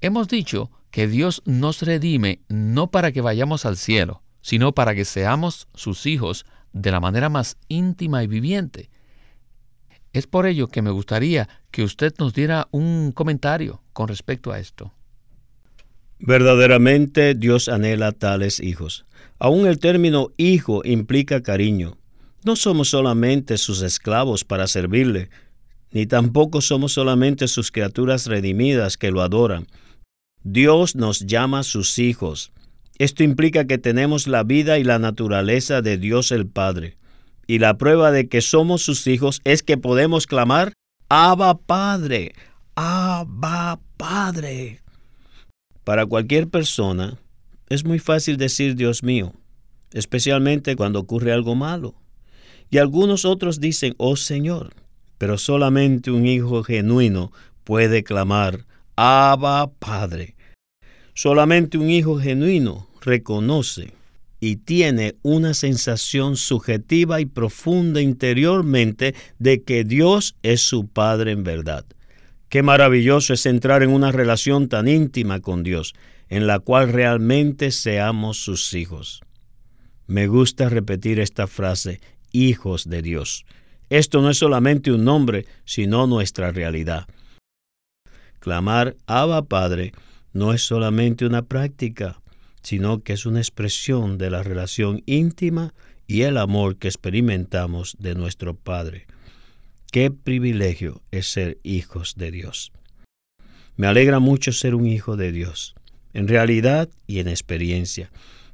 hemos 0.00 0.26
dicho 0.26 0.72
que 0.90 1.06
Dios 1.06 1.42
nos 1.44 1.82
redime 1.82 2.40
no 2.48 2.90
para 2.90 3.12
que 3.12 3.20
vayamos 3.20 3.64
al 3.64 3.76
cielo, 3.76 4.24
sino 4.40 4.72
para 4.72 4.96
que 4.96 5.04
seamos 5.04 5.68
sus 5.72 6.04
hijos 6.06 6.46
de 6.72 6.90
la 6.90 6.98
manera 6.98 7.28
más 7.28 7.58
íntima 7.68 8.24
y 8.24 8.26
viviente, 8.26 8.90
es 10.18 10.26
por 10.26 10.46
ello 10.46 10.68
que 10.68 10.82
me 10.82 10.90
gustaría 10.90 11.48
que 11.70 11.82
usted 11.82 12.14
nos 12.18 12.32
diera 12.32 12.68
un 12.70 13.12
comentario 13.12 13.82
con 13.92 14.08
respecto 14.08 14.50
a 14.52 14.58
esto. 14.58 14.92
Verdaderamente 16.18 17.34
Dios 17.34 17.68
anhela 17.68 18.12
tales 18.12 18.60
hijos. 18.60 19.04
Aún 19.38 19.66
el 19.66 19.78
término 19.78 20.30
hijo 20.38 20.82
implica 20.84 21.42
cariño. 21.42 21.98
No 22.44 22.56
somos 22.56 22.88
solamente 22.88 23.58
sus 23.58 23.82
esclavos 23.82 24.44
para 24.44 24.66
servirle, 24.66 25.28
ni 25.90 26.06
tampoco 26.06 26.60
somos 26.60 26.92
solamente 26.92 27.48
sus 27.48 27.70
criaturas 27.70 28.26
redimidas 28.26 28.96
que 28.96 29.10
lo 29.10 29.20
adoran. 29.20 29.66
Dios 30.42 30.94
nos 30.94 31.26
llama 31.26 31.62
sus 31.62 31.98
hijos. 31.98 32.52
Esto 32.98 33.22
implica 33.22 33.66
que 33.66 33.76
tenemos 33.76 34.26
la 34.26 34.42
vida 34.44 34.78
y 34.78 34.84
la 34.84 34.98
naturaleza 34.98 35.82
de 35.82 35.98
Dios 35.98 36.32
el 36.32 36.46
Padre. 36.46 36.96
Y 37.46 37.58
la 37.58 37.78
prueba 37.78 38.10
de 38.10 38.28
que 38.28 38.40
somos 38.40 38.82
sus 38.82 39.06
hijos 39.06 39.40
es 39.44 39.62
que 39.62 39.76
podemos 39.76 40.26
clamar, 40.26 40.72
Abba 41.08 41.56
Padre, 41.56 42.32
Abba 42.74 43.78
Padre. 43.96 44.80
Para 45.84 46.06
cualquier 46.06 46.48
persona 46.48 47.18
es 47.68 47.84
muy 47.84 48.00
fácil 48.00 48.36
decir 48.36 48.74
Dios 48.74 49.04
mío, 49.04 49.32
especialmente 49.92 50.74
cuando 50.74 50.98
ocurre 50.98 51.32
algo 51.32 51.54
malo. 51.54 51.94
Y 52.70 52.78
algunos 52.78 53.24
otros 53.24 53.60
dicen, 53.60 53.94
oh 53.98 54.16
Señor, 54.16 54.74
pero 55.18 55.38
solamente 55.38 56.10
un 56.10 56.26
hijo 56.26 56.64
genuino 56.64 57.30
puede 57.62 58.02
clamar, 58.02 58.66
Abba 58.96 59.70
Padre. 59.78 60.34
Solamente 61.14 61.78
un 61.78 61.88
hijo 61.90 62.18
genuino 62.18 62.88
reconoce 63.00 63.92
y 64.46 64.54
tiene 64.54 65.16
una 65.22 65.54
sensación 65.54 66.36
subjetiva 66.36 67.20
y 67.20 67.26
profunda 67.26 68.00
interiormente 68.00 69.16
de 69.40 69.64
que 69.64 69.82
Dios 69.82 70.36
es 70.44 70.60
su 70.62 70.86
Padre 70.86 71.32
en 71.32 71.42
verdad. 71.42 71.84
Qué 72.48 72.62
maravilloso 72.62 73.32
es 73.32 73.44
entrar 73.44 73.82
en 73.82 73.90
una 73.90 74.12
relación 74.12 74.68
tan 74.68 74.86
íntima 74.86 75.40
con 75.40 75.64
Dios, 75.64 75.94
en 76.28 76.46
la 76.46 76.60
cual 76.60 76.92
realmente 76.92 77.72
seamos 77.72 78.38
sus 78.38 78.72
hijos. 78.74 79.20
Me 80.06 80.28
gusta 80.28 80.68
repetir 80.68 81.18
esta 81.18 81.48
frase, 81.48 82.00
hijos 82.30 82.88
de 82.88 83.02
Dios. 83.02 83.46
Esto 83.90 84.22
no 84.22 84.30
es 84.30 84.38
solamente 84.38 84.92
un 84.92 85.04
nombre, 85.04 85.44
sino 85.64 86.06
nuestra 86.06 86.52
realidad. 86.52 87.08
Clamar 88.38 88.94
Abba 89.06 89.42
Padre 89.42 89.92
no 90.32 90.52
es 90.52 90.62
solamente 90.62 91.26
una 91.26 91.42
práctica, 91.42 92.20
sino 92.66 93.04
que 93.04 93.12
es 93.12 93.26
una 93.26 93.38
expresión 93.38 94.18
de 94.18 94.28
la 94.28 94.42
relación 94.42 95.00
íntima 95.06 95.72
y 96.08 96.22
el 96.22 96.36
amor 96.36 96.78
que 96.78 96.88
experimentamos 96.88 97.94
de 98.00 98.16
nuestro 98.16 98.56
Padre. 98.56 99.06
Qué 99.92 100.10
privilegio 100.10 101.00
es 101.12 101.28
ser 101.28 101.58
hijos 101.62 102.16
de 102.16 102.32
Dios. 102.32 102.72
Me 103.76 103.86
alegra 103.86 104.18
mucho 104.18 104.50
ser 104.50 104.74
un 104.74 104.88
hijo 104.88 105.16
de 105.16 105.30
Dios, 105.30 105.76
en 106.12 106.26
realidad 106.26 106.88
y 107.06 107.20
en 107.20 107.28
experiencia. 107.28 108.10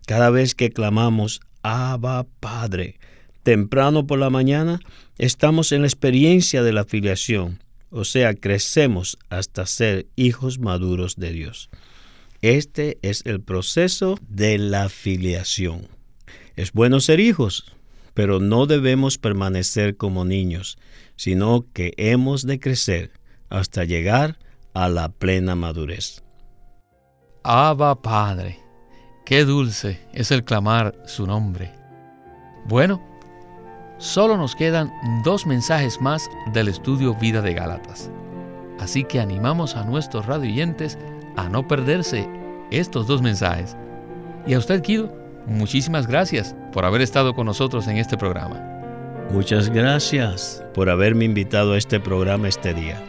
Cada 0.07 0.29
vez 0.29 0.55
que 0.55 0.69
clamamos 0.69 1.41
Abba 1.63 2.27
Padre, 2.39 2.99
temprano 3.43 4.07
por 4.07 4.19
la 4.19 4.29
mañana, 4.29 4.81
estamos 5.17 5.73
en 5.73 5.81
la 5.81 5.87
experiencia 5.87 6.63
de 6.63 6.75
la 6.75 6.85
filiación, 6.85 7.63
o 7.89 8.05
sea, 8.05 8.35
crecemos 8.35 9.17
hasta 9.31 9.65
ser 9.65 10.05
hijos 10.17 10.59
maduros 10.59 11.17
de 11.17 11.33
Dios. 11.33 11.71
Este 12.43 12.99
es 13.03 13.23
el 13.25 13.41
proceso 13.41 14.19
de 14.29 14.59
la 14.59 14.89
filiación. 14.89 15.87
Es 16.57 16.73
bueno 16.73 16.99
ser 16.99 17.21
hijos, 17.21 17.73
pero 18.15 18.41
no 18.41 18.67
debemos 18.67 19.17
permanecer 19.17 19.97
como 19.97 20.25
niños, 20.25 20.77
sino 21.15 21.65
que 21.73 21.95
hemos 21.99 22.45
de 22.45 22.59
crecer 22.59 23.13
hasta 23.49 23.85
llegar 23.85 24.41
a 24.75 24.89
la 24.89 25.09
plena 25.09 25.55
madurez. 25.55 26.25
Abba 27.45 28.03
Padre, 28.03 28.59
qué 29.25 29.45
dulce 29.45 30.01
es 30.13 30.33
el 30.33 30.43
clamar 30.43 31.01
su 31.07 31.29
nombre. 31.29 31.73
Bueno, 32.67 33.01
solo 33.99 34.37
nos 34.37 34.57
quedan 34.57 34.91
dos 35.23 35.47
mensajes 35.47 36.01
más 36.01 36.29
del 36.53 36.67
estudio 36.67 37.15
Vida 37.15 37.41
de 37.41 37.55
Gálatas. 37.55 38.11
Así 38.81 39.05
que 39.05 39.21
animamos 39.21 39.77
a 39.77 39.85
nuestros 39.85 40.27
radioyentes 40.27 40.99
a 41.37 41.49
no 41.49 41.67
perderse 41.67 42.29
estos 42.71 43.07
dos 43.07 43.23
mensajes. 43.23 43.77
Y 44.47 44.55
a 44.55 44.59
usted, 44.59 44.83
Guido, 44.83 45.13
muchísimas 45.47 46.07
gracias 46.07 46.55
por 46.73 46.85
haber 46.85 47.03
estado 47.03 47.35
con 47.35 47.47
nosotros 47.47 47.87
en 47.89 47.99
este 47.99 48.17
programa. 48.17 48.61
Muchas 49.31 49.71
gracias 49.71 50.63
por 50.75 50.91
haberme 50.91 51.25
invitado 51.25 51.73
a 51.73 51.79
este 51.79 52.01
programa 52.01 52.49
este 52.49 52.75
día. 52.75 53.03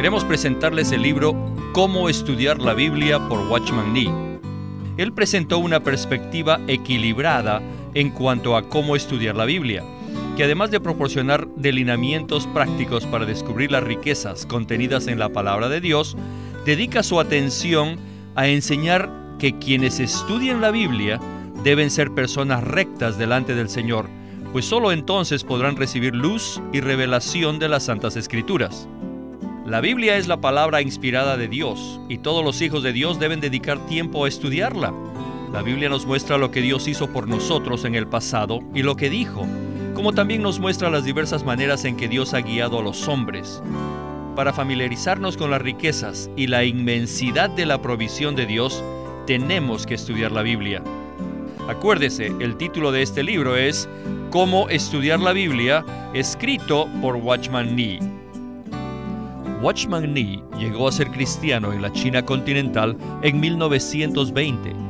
Queremos 0.00 0.24
presentarles 0.24 0.92
el 0.92 1.02
libro 1.02 1.34
Cómo 1.74 2.08
estudiar 2.08 2.58
la 2.58 2.72
Biblia 2.72 3.18
por 3.28 3.46
Watchman 3.50 3.92
Nee. 3.92 4.10
Él 4.96 5.12
presentó 5.12 5.58
una 5.58 5.80
perspectiva 5.80 6.58
equilibrada 6.66 7.60
en 7.94 8.10
cuanto 8.10 8.56
a 8.56 8.68
cómo 8.68 8.96
estudiar 8.96 9.36
la 9.36 9.44
Biblia, 9.44 9.84
que 10.36 10.44
además 10.44 10.70
de 10.70 10.80
proporcionar 10.80 11.46
delineamientos 11.56 12.46
prácticos 12.48 13.06
para 13.06 13.26
descubrir 13.26 13.72
las 13.72 13.84
riquezas 13.84 14.46
contenidas 14.46 15.06
en 15.06 15.18
la 15.18 15.28
palabra 15.28 15.68
de 15.68 15.80
Dios, 15.80 16.16
dedica 16.64 17.02
su 17.02 17.20
atención 17.20 17.96
a 18.34 18.48
enseñar 18.48 19.10
que 19.38 19.58
quienes 19.58 20.00
estudian 20.00 20.60
la 20.60 20.70
Biblia 20.70 21.20
deben 21.64 21.90
ser 21.90 22.10
personas 22.12 22.62
rectas 22.64 23.18
delante 23.18 23.54
del 23.54 23.68
Señor, 23.68 24.06
pues 24.52 24.64
sólo 24.64 24.92
entonces 24.92 25.44
podrán 25.44 25.76
recibir 25.76 26.14
luz 26.14 26.60
y 26.72 26.80
revelación 26.80 27.58
de 27.58 27.68
las 27.68 27.84
Santas 27.84 28.16
Escrituras. 28.16 28.88
La 29.66 29.80
Biblia 29.80 30.16
es 30.16 30.26
la 30.26 30.40
palabra 30.40 30.82
inspirada 30.82 31.36
de 31.36 31.46
Dios 31.46 32.00
y 32.08 32.18
todos 32.18 32.44
los 32.44 32.60
hijos 32.60 32.82
de 32.82 32.92
Dios 32.92 33.20
deben 33.20 33.40
dedicar 33.40 33.86
tiempo 33.86 34.24
a 34.24 34.28
estudiarla. 34.28 34.92
La 35.52 35.62
Biblia 35.62 35.88
nos 35.88 36.06
muestra 36.06 36.38
lo 36.38 36.52
que 36.52 36.60
Dios 36.60 36.86
hizo 36.86 37.08
por 37.08 37.26
nosotros 37.26 37.84
en 37.84 37.96
el 37.96 38.06
pasado 38.06 38.60
y 38.72 38.84
lo 38.84 38.94
que 38.94 39.10
dijo, 39.10 39.48
como 39.94 40.12
también 40.12 40.42
nos 40.42 40.60
muestra 40.60 40.90
las 40.90 41.04
diversas 41.04 41.44
maneras 41.44 41.84
en 41.84 41.96
que 41.96 42.06
Dios 42.06 42.34
ha 42.34 42.40
guiado 42.40 42.78
a 42.78 42.82
los 42.82 43.08
hombres. 43.08 43.60
Para 44.36 44.52
familiarizarnos 44.52 45.36
con 45.36 45.50
las 45.50 45.60
riquezas 45.60 46.30
y 46.36 46.46
la 46.46 46.62
inmensidad 46.62 47.50
de 47.50 47.66
la 47.66 47.82
provisión 47.82 48.36
de 48.36 48.46
Dios, 48.46 48.84
tenemos 49.26 49.86
que 49.86 49.94
estudiar 49.94 50.30
la 50.30 50.42
Biblia. 50.42 50.84
Acuérdese, 51.68 52.26
el 52.38 52.56
título 52.56 52.92
de 52.92 53.02
este 53.02 53.24
libro 53.24 53.56
es 53.56 53.88
Cómo 54.30 54.68
estudiar 54.68 55.18
la 55.18 55.32
Biblia, 55.32 55.84
escrito 56.14 56.88
por 57.02 57.16
Watchman 57.16 57.74
Nee. 57.74 57.98
Watchman 59.60 60.14
Nee 60.14 60.44
llegó 60.56 60.86
a 60.86 60.92
ser 60.92 61.10
cristiano 61.10 61.72
en 61.72 61.82
la 61.82 61.92
China 61.92 62.24
continental 62.24 62.96
en 63.22 63.40
1920 63.40 64.89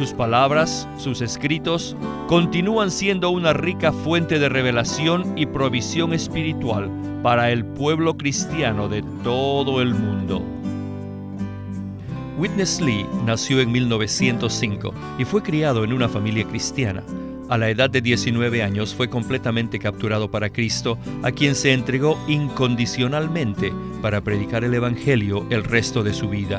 Sus 0.00 0.14
palabras, 0.14 0.88
sus 0.96 1.20
escritos, 1.20 1.94
continúan 2.26 2.90
siendo 2.90 3.28
una 3.28 3.52
rica 3.52 3.92
fuente 3.92 4.38
de 4.38 4.48
revelación 4.48 5.36
y 5.36 5.44
provisión 5.44 6.14
espiritual 6.14 6.90
para 7.22 7.50
el 7.50 7.66
pueblo 7.66 8.16
cristiano 8.16 8.88
de 8.88 9.04
todo 9.22 9.82
el 9.82 9.92
mundo. 9.94 10.42
Witness 12.38 12.80
Lee 12.80 13.04
nació 13.26 13.60
en 13.60 13.72
1905 13.72 14.94
y 15.18 15.26
fue 15.26 15.42
criado 15.42 15.84
en 15.84 15.92
una 15.92 16.08
familia 16.08 16.46
cristiana. 16.46 17.02
A 17.50 17.58
la 17.58 17.68
edad 17.68 17.90
de 17.90 18.00
19 18.00 18.62
años 18.62 18.94
fue 18.94 19.10
completamente 19.10 19.78
capturado 19.78 20.30
para 20.30 20.48
Cristo, 20.48 20.96
a 21.22 21.30
quien 21.30 21.54
se 21.54 21.74
entregó 21.74 22.18
incondicionalmente 22.26 23.70
para 24.00 24.22
predicar 24.22 24.64
el 24.64 24.72
Evangelio 24.72 25.46
el 25.50 25.62
resto 25.62 26.02
de 26.02 26.14
su 26.14 26.30
vida. 26.30 26.58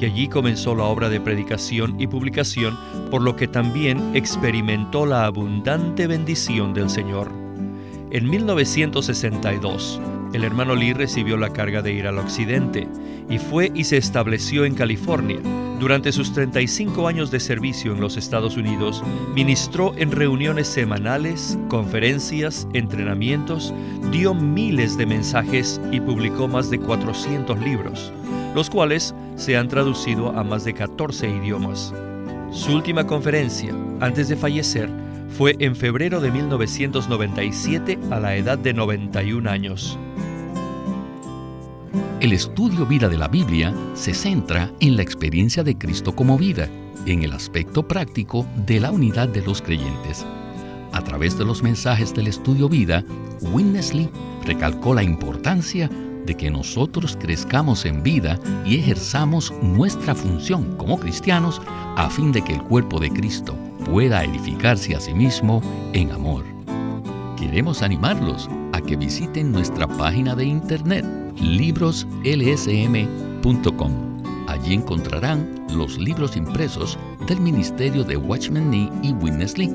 Y 0.00 0.04
allí 0.04 0.28
comenzó 0.28 0.74
la 0.74 0.84
obra 0.84 1.08
de 1.08 1.20
predicación 1.20 2.00
y 2.00 2.06
publicación, 2.06 2.76
por 3.10 3.22
lo 3.22 3.36
que 3.36 3.48
también 3.48 4.14
experimentó 4.14 5.06
la 5.06 5.24
abundante 5.24 6.06
bendición 6.06 6.74
del 6.74 6.90
Señor. 6.90 7.30
En 8.10 8.28
1962, 8.28 10.00
el 10.32 10.44
hermano 10.44 10.74
Lee 10.74 10.92
recibió 10.92 11.36
la 11.36 11.52
carga 11.52 11.82
de 11.82 11.92
ir 11.92 12.06
al 12.06 12.18
occidente 12.18 12.88
y 13.28 13.38
fue 13.38 13.72
y 13.74 13.84
se 13.84 13.96
estableció 13.96 14.64
en 14.64 14.74
California 14.74 15.38
durante 15.78 16.10
sus 16.10 16.32
35 16.32 17.06
años 17.06 17.30
de 17.30 17.38
servicio 17.38 17.92
en 17.92 18.00
los 18.00 18.16
Estados 18.16 18.56
Unidos, 18.56 19.02
ministró 19.34 19.92
en 19.98 20.10
reuniones 20.10 20.68
semanales, 20.68 21.58
conferencias, 21.68 22.66
entrenamientos, 22.72 23.74
dio 24.10 24.32
miles 24.32 24.96
de 24.96 25.04
mensajes 25.04 25.78
y 25.92 26.00
publicó 26.00 26.48
más 26.48 26.70
de 26.70 26.80
400 26.80 27.58
libros, 27.58 28.10
los 28.56 28.70
cuales 28.70 29.14
se 29.34 29.54
han 29.58 29.68
traducido 29.68 30.30
a 30.30 30.42
más 30.42 30.64
de 30.64 30.72
14 30.72 31.28
idiomas. 31.28 31.92
Su 32.50 32.72
última 32.72 33.06
conferencia, 33.06 33.74
antes 34.00 34.30
de 34.30 34.36
fallecer, 34.36 34.88
fue 35.28 35.56
en 35.58 35.76
febrero 35.76 36.22
de 36.22 36.30
1997 36.30 37.98
a 38.10 38.18
la 38.18 38.34
edad 38.34 38.56
de 38.56 38.72
91 38.72 39.50
años. 39.50 39.98
El 42.20 42.32
estudio 42.32 42.86
vida 42.86 43.10
de 43.10 43.18
la 43.18 43.28
Biblia 43.28 43.74
se 43.92 44.14
centra 44.14 44.72
en 44.80 44.96
la 44.96 45.02
experiencia 45.02 45.62
de 45.62 45.76
Cristo 45.76 46.16
como 46.16 46.38
vida, 46.38 46.66
en 47.04 47.24
el 47.24 47.32
aspecto 47.32 47.86
práctico 47.86 48.46
de 48.64 48.80
la 48.80 48.90
unidad 48.90 49.28
de 49.28 49.42
los 49.42 49.60
creyentes. 49.60 50.24
A 50.92 51.04
través 51.04 51.36
de 51.36 51.44
los 51.44 51.62
mensajes 51.62 52.14
del 52.14 52.28
estudio 52.28 52.70
vida, 52.70 53.04
Winnesley 53.52 54.08
recalcó 54.46 54.94
la 54.94 55.02
importancia 55.02 55.90
de 56.26 56.36
que 56.36 56.50
nosotros 56.50 57.16
crezcamos 57.18 57.86
en 57.86 58.02
vida 58.02 58.38
y 58.64 58.76
ejerzamos 58.76 59.52
nuestra 59.62 60.14
función 60.14 60.76
como 60.76 60.98
cristianos 60.98 61.62
a 61.96 62.10
fin 62.10 62.32
de 62.32 62.42
que 62.42 62.54
el 62.54 62.62
cuerpo 62.62 63.00
de 63.00 63.10
Cristo 63.10 63.56
pueda 63.84 64.24
edificarse 64.24 64.94
a 64.94 65.00
sí 65.00 65.14
mismo 65.14 65.62
en 65.92 66.10
amor. 66.10 66.44
Queremos 67.38 67.82
animarlos 67.82 68.48
a 68.72 68.80
que 68.80 68.96
visiten 68.96 69.52
nuestra 69.52 69.86
página 69.86 70.34
de 70.34 70.44
internet 70.44 71.04
libroslsm.com. 71.40 73.92
Allí 74.48 74.74
encontrarán 74.74 75.66
los 75.70 75.98
libros 75.98 76.36
impresos 76.36 76.98
del 77.26 77.40
Ministerio 77.40 78.04
de 78.04 78.16
Watchman 78.16 78.70
Nee 78.70 78.90
y 79.02 79.12
Witness 79.12 79.58
Lee, 79.58 79.74